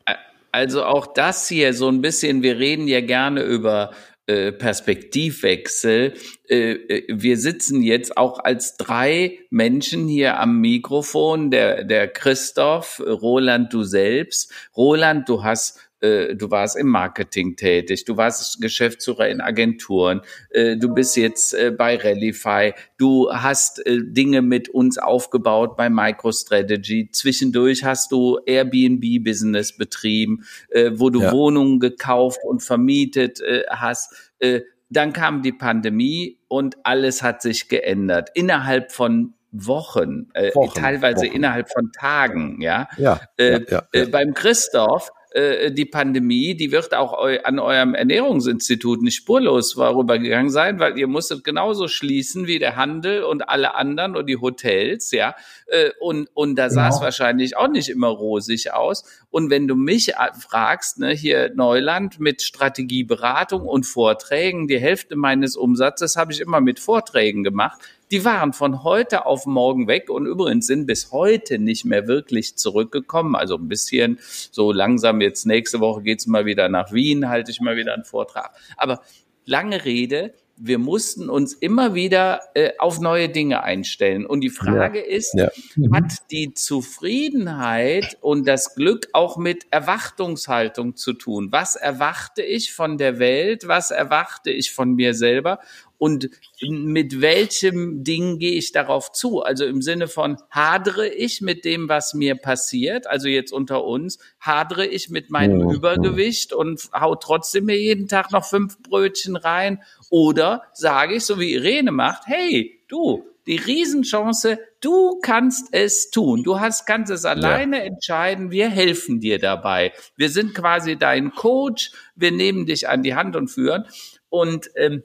[0.52, 3.92] Also auch das hier so ein bisschen, wir reden ja gerne über
[4.30, 6.14] äh, Perspektivwechsel.
[6.48, 13.00] Äh, äh, wir sitzen jetzt auch als drei Menschen hier am Mikrofon, der, der Christoph,
[13.00, 14.54] Roland, du selbst.
[14.78, 20.94] Roland, du hast du warst im Marketing tätig, du warst Geschäftsführer in Agenturen, äh, du
[20.94, 27.84] bist jetzt äh, bei Rallify, du hast äh, Dinge mit uns aufgebaut bei MicroStrategy, zwischendurch
[27.84, 31.32] hast du Airbnb-Business betrieben, äh, wo du ja.
[31.32, 34.34] Wohnungen gekauft und vermietet äh, hast.
[34.40, 38.32] Äh, dann kam die Pandemie und alles hat sich geändert.
[38.34, 41.36] Innerhalb von Wochen, äh, Wochen teilweise Wochen.
[41.36, 42.88] innerhalb von Tagen, ja.
[42.98, 43.84] ja, äh, ja.
[43.92, 49.74] Äh, beim Christoph äh, die Pandemie, die wird auch eu an eurem Ernährungsinstitut nicht spurlos
[49.74, 54.38] vorübergegangen sein, weil ihr musstet genauso schließen wie der Handel und alle anderen und die
[54.38, 55.36] Hotels, ja.
[55.68, 56.82] Äh, und, und da genau.
[56.82, 59.04] sah es wahrscheinlich auch nicht immer rosig aus.
[59.32, 65.56] Und wenn du mich fragst, ne, hier Neuland mit Strategieberatung und Vorträgen, die Hälfte meines
[65.56, 67.80] Umsatzes habe ich immer mit Vorträgen gemacht
[68.12, 72.56] die waren von heute auf morgen weg und übrigens sind bis heute nicht mehr wirklich
[72.56, 73.36] zurückgekommen.
[73.36, 74.20] Also ein bisschen
[74.52, 78.06] so langsam jetzt nächste Woche geht's mal wieder nach Wien, halte ich mal wieder einen
[78.06, 78.52] Vortrag.
[78.78, 79.02] Aber
[79.46, 84.26] lange Rede, wir mussten uns immer wieder äh, auf neue Dinge einstellen.
[84.26, 85.06] Und die Frage ja.
[85.06, 85.50] ist, ja.
[85.76, 85.96] Mhm.
[85.96, 91.52] hat die Zufriedenheit und das Glück auch mit Erwartungshaltung zu tun?
[91.52, 93.68] Was erwarte ich von der Welt?
[93.68, 95.60] Was erwarte ich von mir selber?
[96.00, 96.30] Und
[96.62, 99.42] mit welchem Ding gehe ich darauf zu?
[99.42, 104.18] Also im Sinne von hadere ich mit dem, was mir passiert, also jetzt unter uns,
[104.40, 106.58] hadere ich mit meinem ja, Übergewicht ja.
[106.58, 111.54] und hau trotzdem mir jeden Tag noch fünf Brötchen rein oder sage ich, so wie
[111.54, 116.44] Irene macht, hey, du, die Riesenchance, du kannst es tun.
[116.44, 117.84] Du hast, kannst es alleine ja.
[117.84, 118.52] entscheiden.
[118.52, 119.92] Wir helfen dir dabei.
[120.16, 121.92] Wir sind quasi dein Coach.
[122.16, 123.86] Wir nehmen dich an die Hand und führen.
[124.30, 125.04] Und ähm,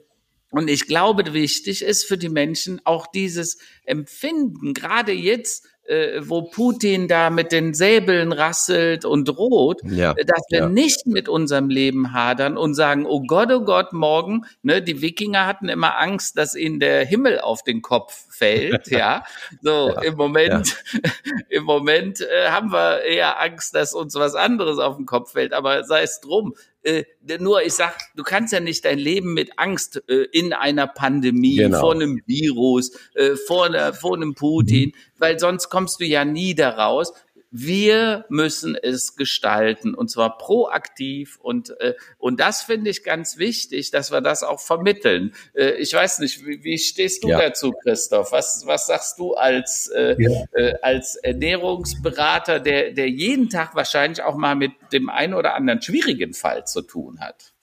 [0.55, 6.43] und ich glaube, wichtig ist für die Menschen auch dieses Empfinden, gerade jetzt, äh, wo
[6.43, 10.69] Putin da mit den Säbeln rasselt und droht, ja, dass wir ja.
[10.69, 15.45] nicht mit unserem Leben hadern und sagen, oh Gott, oh Gott, morgen, ne, die Wikinger
[15.45, 19.25] hatten immer Angst, dass ihnen der Himmel auf den Kopf fällt, ja.
[19.61, 20.75] So, ja, im Moment,
[21.49, 25.53] im Moment äh, haben wir eher Angst, dass uns was anderes auf den Kopf fällt,
[25.53, 26.55] aber sei es drum.
[26.85, 27.03] Äh,
[27.39, 31.55] nur ich sag, du kannst ja nicht dein Leben mit Angst äh, in einer Pandemie,
[31.55, 31.79] genau.
[31.79, 34.93] vor einem Virus, äh, vor, einer, vor einem Putin, mhm.
[35.17, 37.13] weil sonst kommst du ja nie daraus.
[37.51, 43.91] Wir müssen es gestalten und zwar proaktiv und äh, und das finde ich ganz wichtig,
[43.91, 45.33] dass wir das auch vermitteln.
[45.53, 47.39] Äh, ich weiß nicht, wie, wie stehst du ja.
[47.39, 48.31] dazu, Christoph?
[48.31, 50.43] Was was sagst du als äh, ja.
[50.53, 55.81] äh, als Ernährungsberater, der der jeden Tag wahrscheinlich auch mal mit dem einen oder anderen
[55.81, 57.55] schwierigen Fall zu tun hat?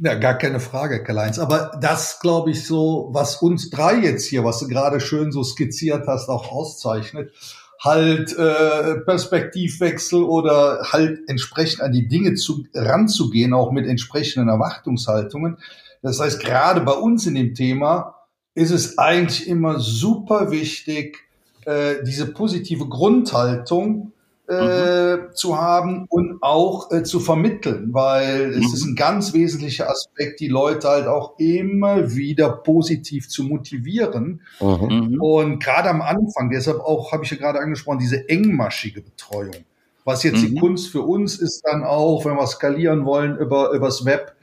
[0.00, 1.40] Ja, gar keine Frage, Karl-Heinz.
[1.40, 5.42] Aber das, glaube ich, so, was uns drei jetzt hier, was du gerade schön so
[5.42, 7.32] skizziert hast, auch auszeichnet,
[7.80, 15.58] halt äh, Perspektivwechsel oder halt entsprechend an die Dinge zu, ranzugehen, auch mit entsprechenden Erwartungshaltungen.
[16.02, 18.14] Das heißt, gerade bei uns in dem Thema
[18.54, 21.18] ist es eigentlich immer super wichtig,
[21.64, 24.12] äh, diese positive Grundhaltung
[24.48, 25.34] äh, mhm.
[25.34, 28.62] zu haben und auch äh, zu vermitteln, weil mhm.
[28.62, 34.40] es ist ein ganz wesentlicher Aspekt, die Leute halt auch immer wieder positiv zu motivieren.
[34.60, 34.68] Mhm.
[34.68, 35.20] mhm.
[35.20, 39.64] Und gerade am Anfang, deshalb auch, habe ich ja gerade angesprochen, diese engmaschige Betreuung.
[40.04, 40.60] Was jetzt die mhm.
[40.60, 44.34] Kunst für uns ist dann auch, wenn wir skalieren wollen über übers Web,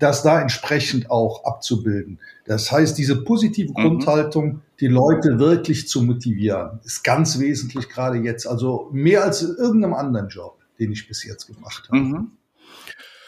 [0.00, 2.18] das da entsprechend auch abzubilden.
[2.46, 3.74] Das heißt, diese positive mhm.
[3.74, 8.46] Grundhaltung, die Leute wirklich zu motivieren, ist ganz wesentlich gerade jetzt.
[8.46, 11.98] Also mehr als in irgendeinem anderen Job, den ich bis jetzt gemacht habe.
[11.98, 12.30] Mhm.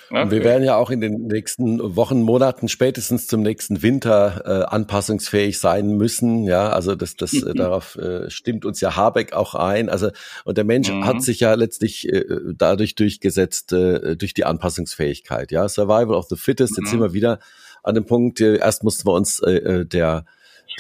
[0.09, 0.31] Okay.
[0.31, 5.59] Wir werden ja auch in den nächsten Wochen, Monaten, spätestens zum nächsten Winter äh, anpassungsfähig
[5.59, 6.45] sein müssen.
[6.45, 9.89] Ja, also das, das äh, darauf äh, stimmt uns ja Habeck auch ein.
[9.89, 10.11] Also
[10.45, 11.05] und der Mensch mhm.
[11.05, 12.25] hat sich ja letztlich äh,
[12.55, 15.51] dadurch durchgesetzt äh, durch die Anpassungsfähigkeit.
[15.51, 16.79] Ja, Survival of the Fittest.
[16.79, 16.85] Mhm.
[16.85, 17.41] Jetzt sind wir wieder
[17.83, 18.41] an dem Punkt.
[18.41, 20.25] Äh, erst mussten wir uns äh, äh der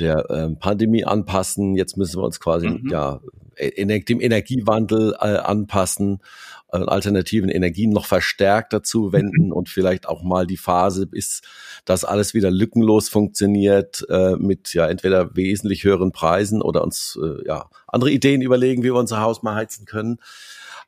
[0.01, 1.76] der ähm, Pandemie anpassen.
[1.76, 2.88] Jetzt müssen wir uns quasi mhm.
[2.90, 3.20] ja
[3.59, 6.20] dem Energiewandel äh, anpassen
[6.72, 11.42] äh, alternativen Energien noch verstärkt dazu wenden und vielleicht auch mal die Phase, bis
[11.84, 17.47] das alles wieder lückenlos funktioniert, äh, mit ja entweder wesentlich höheren Preisen oder uns äh,
[17.47, 20.18] ja andere Ideen überlegen, wie wir unser Haus mal heizen können.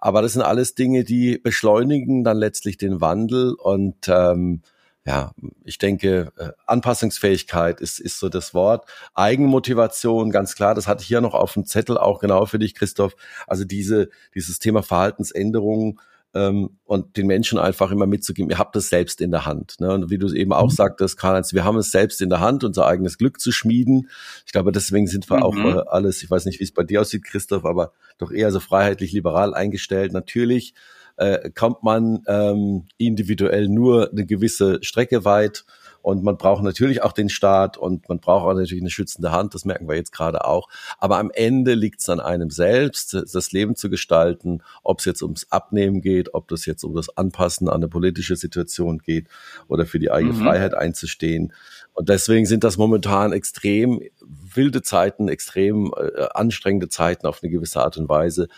[0.00, 4.62] Aber das sind alles Dinge, die beschleunigen dann letztlich den Wandel und ähm,
[5.08, 5.32] ja,
[5.64, 8.86] ich denke, äh, Anpassungsfähigkeit ist, ist so das Wort.
[9.14, 12.74] Eigenmotivation, ganz klar, das hatte ich hier noch auf dem Zettel auch genau für dich,
[12.74, 13.16] Christoph.
[13.46, 15.98] Also diese, dieses Thema Verhaltensänderungen
[16.34, 19.80] ähm, und den Menschen einfach immer mitzugeben, ihr habt es selbst in der Hand.
[19.80, 19.90] Ne?
[19.94, 20.76] Und wie du es eben auch mhm.
[20.76, 24.10] sagtest, Karl-Heinz, wir haben es selbst in der Hand, unser eigenes Glück zu schmieden.
[24.44, 25.42] Ich glaube, deswegen sind wir mhm.
[25.42, 28.52] auch äh, alles, ich weiß nicht, wie es bei dir aussieht, Christoph, aber doch eher
[28.52, 30.12] so freiheitlich liberal eingestellt.
[30.12, 30.74] Natürlich
[31.18, 35.64] äh, kommt man ähm, individuell nur eine gewisse Strecke weit.
[36.00, 39.54] Und man braucht natürlich auch den Staat und man braucht auch natürlich eine schützende Hand,
[39.54, 40.68] das merken wir jetzt gerade auch.
[40.98, 45.22] Aber am Ende liegt es an einem selbst, das Leben zu gestalten, ob es jetzt
[45.22, 49.26] ums Abnehmen geht, ob das jetzt um das Anpassen an eine politische Situation geht
[49.66, 50.44] oder für die eigene mhm.
[50.44, 51.52] Freiheit einzustehen.
[51.94, 54.00] Und deswegen sind das momentan extrem
[54.54, 58.48] wilde Zeiten, extrem äh, anstrengende Zeiten auf eine gewisse Art und Weise.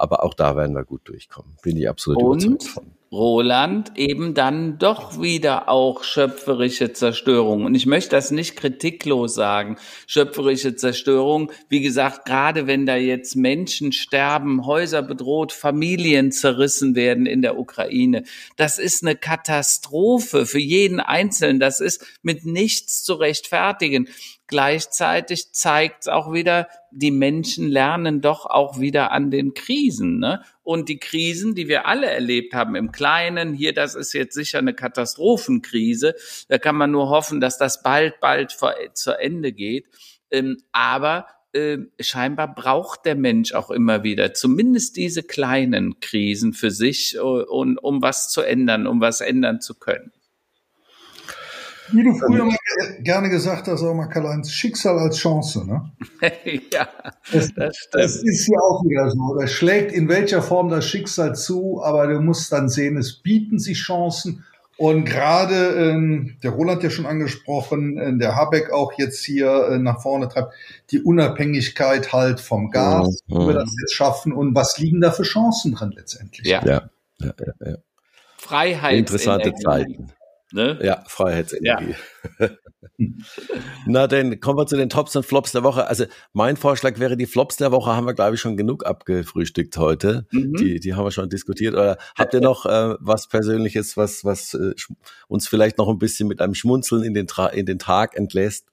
[0.00, 1.56] Aber auch da werden wir gut durchkommen.
[1.62, 2.44] Bin ich absolut und?
[2.44, 3.00] überzeugt von.
[3.12, 7.64] Roland eben dann doch wieder auch schöpferische Zerstörung.
[7.64, 9.78] Und ich möchte das nicht kritiklos sagen.
[10.06, 17.26] Schöpferische Zerstörung, wie gesagt, gerade wenn da jetzt Menschen sterben, Häuser bedroht, Familien zerrissen werden
[17.26, 18.22] in der Ukraine,
[18.56, 21.58] das ist eine Katastrophe für jeden Einzelnen.
[21.58, 24.08] Das ist mit nichts zu rechtfertigen.
[24.50, 30.18] Gleichzeitig zeigt es auch wieder, die Menschen lernen doch auch wieder an den Krisen.
[30.18, 30.42] Ne?
[30.64, 34.58] Und die Krisen, die wir alle erlebt haben im Kleinen, hier, das ist jetzt sicher
[34.58, 36.16] eine Katastrophenkrise.
[36.48, 39.86] Da kann man nur hoffen, dass das bald, bald vor, zu Ende geht.
[40.32, 46.72] Ähm, aber äh, scheinbar braucht der Mensch auch immer wieder zumindest diese kleinen Krisen für
[46.72, 50.10] sich, uh, und, um was zu ändern, um was ändern zu können.
[51.92, 52.56] Wie du früher mal
[53.00, 55.90] gerne gesagt hast, auch mal Karl-Heinz, Schicksal als Chance, ne?
[56.72, 56.88] ja,
[57.32, 58.04] das, das, stimmt.
[58.04, 59.38] Das ist ja auch wieder so.
[59.38, 63.58] Das schlägt in welcher Form das Schicksal zu, aber du musst dann sehen, es bieten
[63.58, 64.44] sich Chancen.
[64.76, 69.78] Und gerade, ähm, der Roland ja schon angesprochen, äh, der Habeck auch jetzt hier äh,
[69.78, 70.54] nach vorne treibt,
[70.90, 73.34] die Unabhängigkeit halt vom Gas, mhm.
[73.34, 76.46] wie wir das jetzt schaffen und was liegen da für Chancen drin letztendlich.
[76.48, 77.34] Ja, ja, ja.
[77.38, 77.76] ja, ja.
[78.38, 78.96] Freiheit.
[78.96, 80.12] Interessante Zeiten.
[80.52, 80.78] Ne?
[80.82, 81.94] Ja, Freiheitsenergie.
[82.38, 82.48] Ja.
[83.86, 85.86] Na, dann kommen wir zu den Tops und Flops der Woche.
[85.86, 89.76] Also mein Vorschlag wäre, die Flops der Woche haben wir, glaube ich, schon genug abgefrühstückt
[89.76, 90.26] heute.
[90.30, 90.54] Mhm.
[90.54, 91.74] Die, die haben wir schon diskutiert.
[91.74, 94.74] Oder habt ihr noch äh, was Persönliches, was, was äh,
[95.28, 98.66] uns vielleicht noch ein bisschen mit einem Schmunzeln in den, Tra in den Tag entlässt?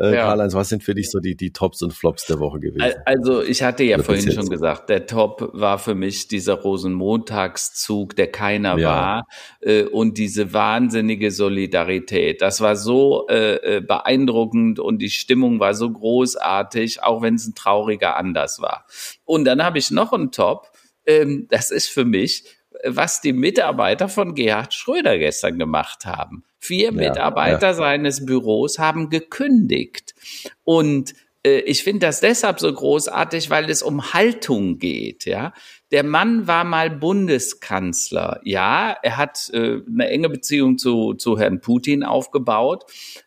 [0.00, 0.24] Äh, ja.
[0.24, 2.94] Karl-Heinz, was sind für dich so die, die Tops und Flops der Woche gewesen?
[3.04, 8.16] Also ich hatte ja Oder vorhin schon gesagt, der Top war für mich dieser Rosenmontagszug,
[8.16, 8.88] der keiner ja.
[8.88, 9.26] war
[9.60, 12.40] äh, und diese wahnsinnige Solidarität.
[12.40, 17.46] Das war so äh, äh beeindruckend und die Stimmung war so großartig, auch wenn es
[17.46, 18.86] ein trauriger Anlass war.
[19.24, 20.68] Und dann habe ich noch einen Top,
[21.06, 22.44] ähm, das ist für mich
[22.84, 26.44] was die Mitarbeiter von Gerhard Schröder gestern gemacht haben.
[26.60, 27.74] Vier ja, Mitarbeiter ja.
[27.74, 30.14] seines Büros haben gekündigt.
[30.62, 35.52] Und äh, ich finde das deshalb so großartig, weil es um Haltung geht, ja.
[35.90, 38.96] Der Mann war mal Bundeskanzler, ja.
[39.02, 42.84] Er hat äh, eine enge Beziehung zu, zu Herrn Putin aufgebaut.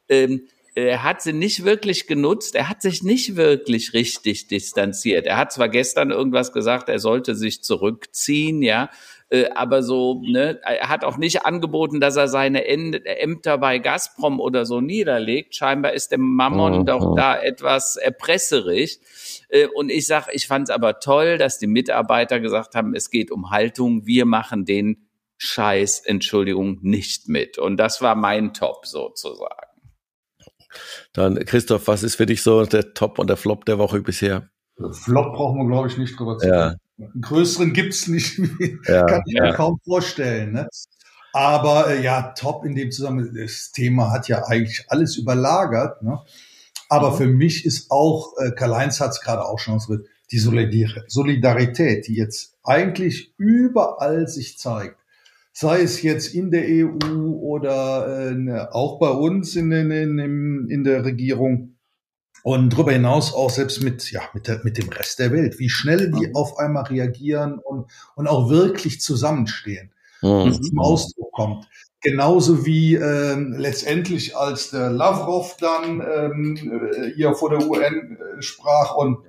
[0.08, 5.28] Ähm, er hat sie nicht wirklich genutzt, er hat sich nicht wirklich richtig distanziert.
[5.28, 8.90] Er hat zwar gestern irgendwas gesagt, er sollte sich zurückziehen, ja,
[9.34, 14.40] äh, aber so, ne, er hat auch nicht angeboten, dass er seine Ämter bei Gazprom
[14.40, 15.56] oder so niederlegt.
[15.56, 16.86] Scheinbar ist der Mammon mhm.
[16.86, 19.00] doch da etwas erpresserig.
[19.50, 23.10] Äh, und ich sag, ich fand es aber toll, dass die Mitarbeiter gesagt haben, es
[23.10, 25.08] geht um Haltung, wir machen den
[25.38, 27.58] Scheiß, Entschuldigung, nicht mit.
[27.58, 29.68] Und das war mein Top sozusagen.
[31.12, 34.50] Dann, Christoph, was ist für dich so der Top und der Flop der Woche bisher?
[34.92, 36.56] Flop brauchen wir, glaube ich, nicht drüber zu reden.
[36.56, 36.76] Ja.
[37.00, 38.40] Einen größeren gibt's nicht.
[38.88, 39.44] Ja, Kann ich ja.
[39.44, 40.54] mir kaum vorstellen.
[40.54, 40.68] Ne?
[41.34, 43.34] Aber äh, ja, top in dem Zusammenhang.
[43.36, 46.02] Das Thema hat ja eigentlich alles überlagert.
[46.04, 46.20] Ne?
[46.90, 47.18] Aber mhm.
[47.18, 52.16] für mich ist auch, äh, Karl-Heinz hat es gerade auch schon gesagt, die Solidarität, die
[52.16, 54.98] jetzt eigentlich überall sich zeigt.
[55.52, 60.68] Sei es jetzt in der EU oder äh, ne, auch bei uns in, in, in,
[60.70, 61.73] in der Regierung
[62.44, 65.70] und darüber hinaus auch selbst mit, ja, mit, der, mit dem Rest der Welt, wie
[65.70, 66.36] schnell die mhm.
[66.36, 69.92] auf einmal reagieren und, und auch wirklich zusammenstehen,
[70.22, 70.62] mhm.
[70.62, 71.68] zum Ausdruck kommt.
[72.02, 78.42] Genauso wie ähm, letztendlich, als der Lavrov dann ähm, äh, hier vor der UN äh,
[78.42, 79.20] sprach und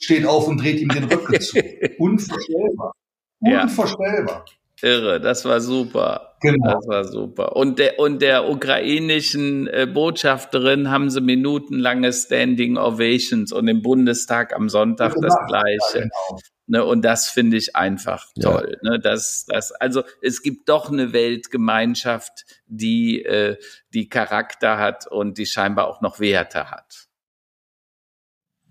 [0.00, 1.58] steht auf und dreht ihm den Rücken zu.
[1.98, 2.92] Unvorstellbar.
[3.40, 4.44] Unvorstellbar.
[4.82, 4.88] Ja.
[4.88, 6.33] Irre, das war super.
[6.44, 6.74] Genau.
[6.74, 7.56] Das war super.
[7.56, 14.54] Und der, und der ukrainischen äh, Botschafterin haben sie minutenlange Standing Ovations und im Bundestag
[14.54, 15.78] am Sonntag das Gleiche.
[15.94, 16.40] Ja, genau.
[16.66, 18.78] Ne, und das finde ich einfach toll.
[18.82, 18.90] Ja.
[18.90, 23.56] Ne, das, das, also es gibt doch eine Weltgemeinschaft, die, äh,
[23.94, 27.06] die Charakter hat und die scheinbar auch noch Werte hat.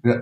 [0.03, 0.21] Ja.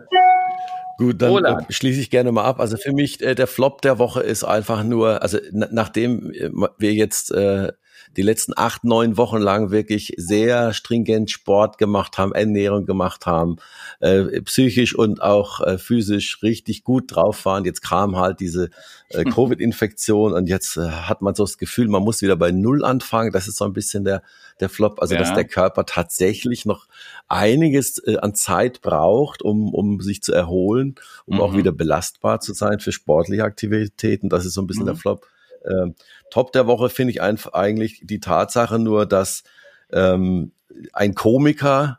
[1.01, 1.67] Gut, dann Roland.
[1.67, 2.59] Äh, schließe ich gerne mal ab.
[2.59, 6.93] Also für mich äh, der Flop der Woche ist einfach nur, also nachdem äh, wir
[6.93, 7.71] jetzt äh,
[8.17, 13.57] die letzten acht, neun Wochen lang wirklich sehr stringent Sport gemacht haben, Ernährung gemacht haben,
[13.99, 17.63] äh, psychisch und auch äh, physisch richtig gut drauf waren.
[17.65, 18.69] Jetzt kam halt diese
[19.09, 22.83] äh, Covid-Infektion und jetzt äh, hat man so das Gefühl, man muss wieder bei Null
[22.83, 23.31] anfangen.
[23.31, 24.23] Das ist so ein bisschen der,
[24.59, 25.19] der Flop, also ja.
[25.19, 26.87] dass der Körper tatsächlich noch
[27.27, 31.41] einiges äh, an Zeit braucht, um, um sich zu erholen, um mhm.
[31.41, 34.29] auch wieder belastbar zu sein für sportliche Aktivitäten.
[34.29, 34.87] Das ist so ein bisschen mhm.
[34.87, 35.27] der Flop.
[35.65, 35.95] Ähm,
[36.29, 39.43] Top der Woche finde ich einfach eigentlich die Tatsache nur, dass
[39.91, 40.53] ähm,
[40.93, 41.97] ein Komiker,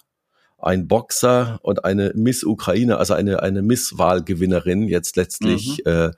[0.58, 5.90] ein Boxer und eine Miss Ukraine, also eine, eine Miss-Wahlgewinnerin jetzt letztlich mhm.
[5.90, 6.10] äh,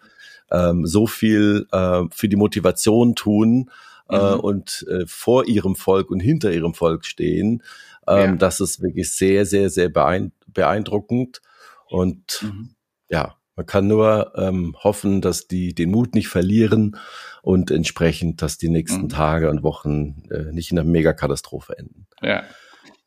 [0.50, 3.70] ähm, so viel äh, für die Motivation tun
[4.10, 4.40] äh, mhm.
[4.40, 7.62] und äh, vor ihrem Volk und hinter ihrem Volk stehen.
[8.06, 8.36] Ähm, ja.
[8.36, 11.40] Das ist wirklich sehr, sehr, sehr beeindruckend.
[11.88, 12.74] Und mhm.
[13.08, 16.96] ja, man kann nur ähm, hoffen, dass die den Mut nicht verlieren
[17.42, 19.08] und entsprechend, dass die nächsten mhm.
[19.08, 22.06] Tage und Wochen äh, nicht in einer Megakatastrophe enden.
[22.22, 22.42] Ja.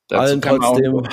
[0.07, 1.03] Dazu Allen trotzdem,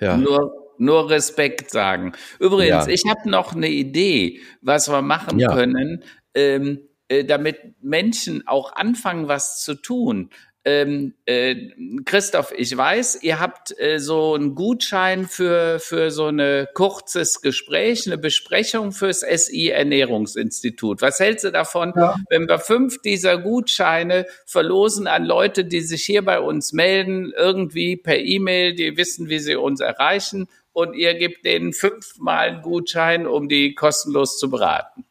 [0.00, 0.16] ja.
[0.16, 2.12] nur, nur Respekt sagen.
[2.38, 2.92] Übrigens, ja.
[2.92, 5.52] ich habe noch eine Idee, was wir machen ja.
[5.52, 10.30] können, ähm, äh, damit Menschen auch anfangen, was zu tun
[10.66, 11.70] ähm, äh,
[12.04, 18.06] Christoph, ich weiß, ihr habt äh, so einen Gutschein für, für so ein kurzes Gespräch,
[18.06, 21.02] eine Besprechung fürs SI Ernährungsinstitut.
[21.02, 22.16] Was hältst du davon, ja.
[22.30, 27.96] wenn wir fünf dieser Gutscheine verlosen an Leute, die sich hier bei uns melden, irgendwie
[27.96, 33.28] per E-Mail, die wissen, wie sie uns erreichen und ihr gebt denen fünfmal einen Gutschein,
[33.28, 35.04] um die kostenlos zu beraten?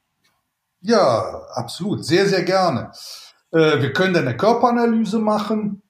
[0.82, 2.03] Ja, absolut.
[2.03, 2.91] Sehr, sehr gerne.
[3.56, 5.82] Äh, wir können dann eine Körperanalyse machen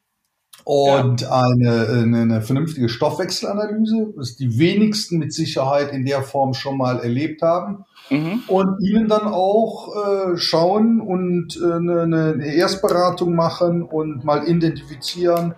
[0.64, 1.32] und ja.
[1.32, 7.00] eine, eine, eine, vernünftige Stoffwechselanalyse, was die wenigsten mit Sicherheit in der Form schon mal
[7.00, 7.86] erlebt haben.
[8.12, 8.44] Mhm.
[8.48, 15.56] Und ihnen dann auch äh, schauen und äh, eine, eine Erstberatung machen und mal identifizieren,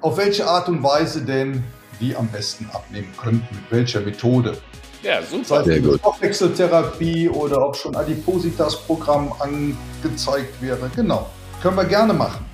[0.00, 1.62] auf welche Art und Weise denn
[2.00, 4.56] die am besten abnehmen könnten, mit welcher Methode.
[5.02, 5.64] Ja, super.
[5.64, 10.90] Sei es Stoffwechseltherapie oder ob schon Adipositas-Programm angezeigt wäre.
[10.94, 11.30] Genau.
[11.62, 12.44] Können wir gerne machen.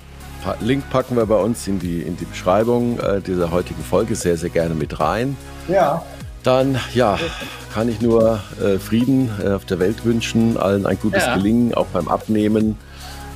[0.59, 4.37] Link packen wir bei uns in die, in die Beschreibung äh, dieser heutigen Folge sehr,
[4.37, 5.35] sehr gerne mit rein.
[5.67, 6.03] Ja.
[6.43, 7.17] Dann, ja,
[7.73, 11.35] kann ich nur äh, Frieden äh, auf der Welt wünschen, allen ein gutes ja.
[11.35, 12.77] Gelingen, auch beim Abnehmen.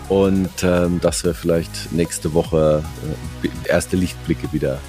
[0.07, 2.83] Und ähm, dass wir vielleicht nächste Woche
[3.43, 4.79] äh, erste Lichtblicke wieder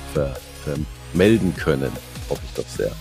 [0.64, 1.92] vermelden können.
[2.28, 2.92] Hoffe ich doch sehr.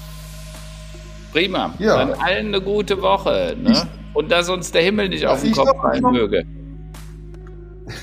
[1.32, 1.74] Prima.
[1.80, 1.98] Ja.
[1.98, 3.56] Dann allen eine gute Woche.
[3.62, 3.88] Ne?
[4.14, 6.44] Und dass uns der Himmel nicht auf den Kopf fallen möge.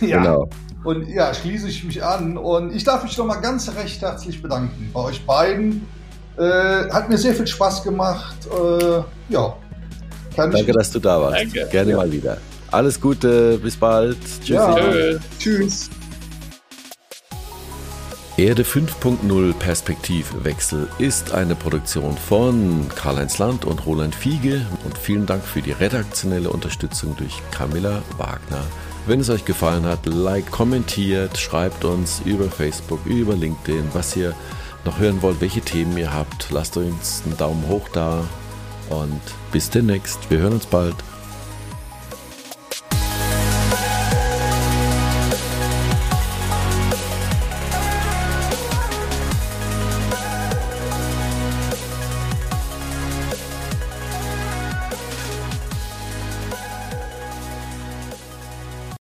[0.01, 0.18] Ja.
[0.18, 0.49] Genau.
[0.85, 2.37] Und ja, schließe ich mich an.
[2.37, 5.87] Und ich darf mich nochmal ganz recht herzlich bedanken bei euch beiden.
[6.39, 8.37] Äh, hat mir sehr viel Spaß gemacht.
[8.47, 9.57] Äh, ja.
[10.37, 11.39] Danke, dass du da warst.
[11.41, 11.66] Danke.
[11.70, 11.97] Gerne ja.
[11.97, 12.37] mal wieder.
[12.70, 14.18] Alles Gute, bis bald.
[14.45, 14.51] Tschüss.
[14.51, 14.77] Ja.
[15.39, 15.91] Tschüss.
[18.39, 25.43] Erde 5.0 Perspektivwechsel ist eine Produktion von Karl-Heinz Land und Roland Fiege und vielen Dank
[25.43, 28.62] für die redaktionelle Unterstützung durch Camilla Wagner.
[29.07, 34.34] Wenn es euch gefallen hat, like, kommentiert, schreibt uns über Facebook, über LinkedIn, was ihr
[34.84, 36.51] noch hören wollt, welche Themen ihr habt.
[36.51, 38.22] Lasst uns einen Daumen hoch da
[38.91, 40.30] und bis demnächst.
[40.30, 40.97] Wir hören uns bald.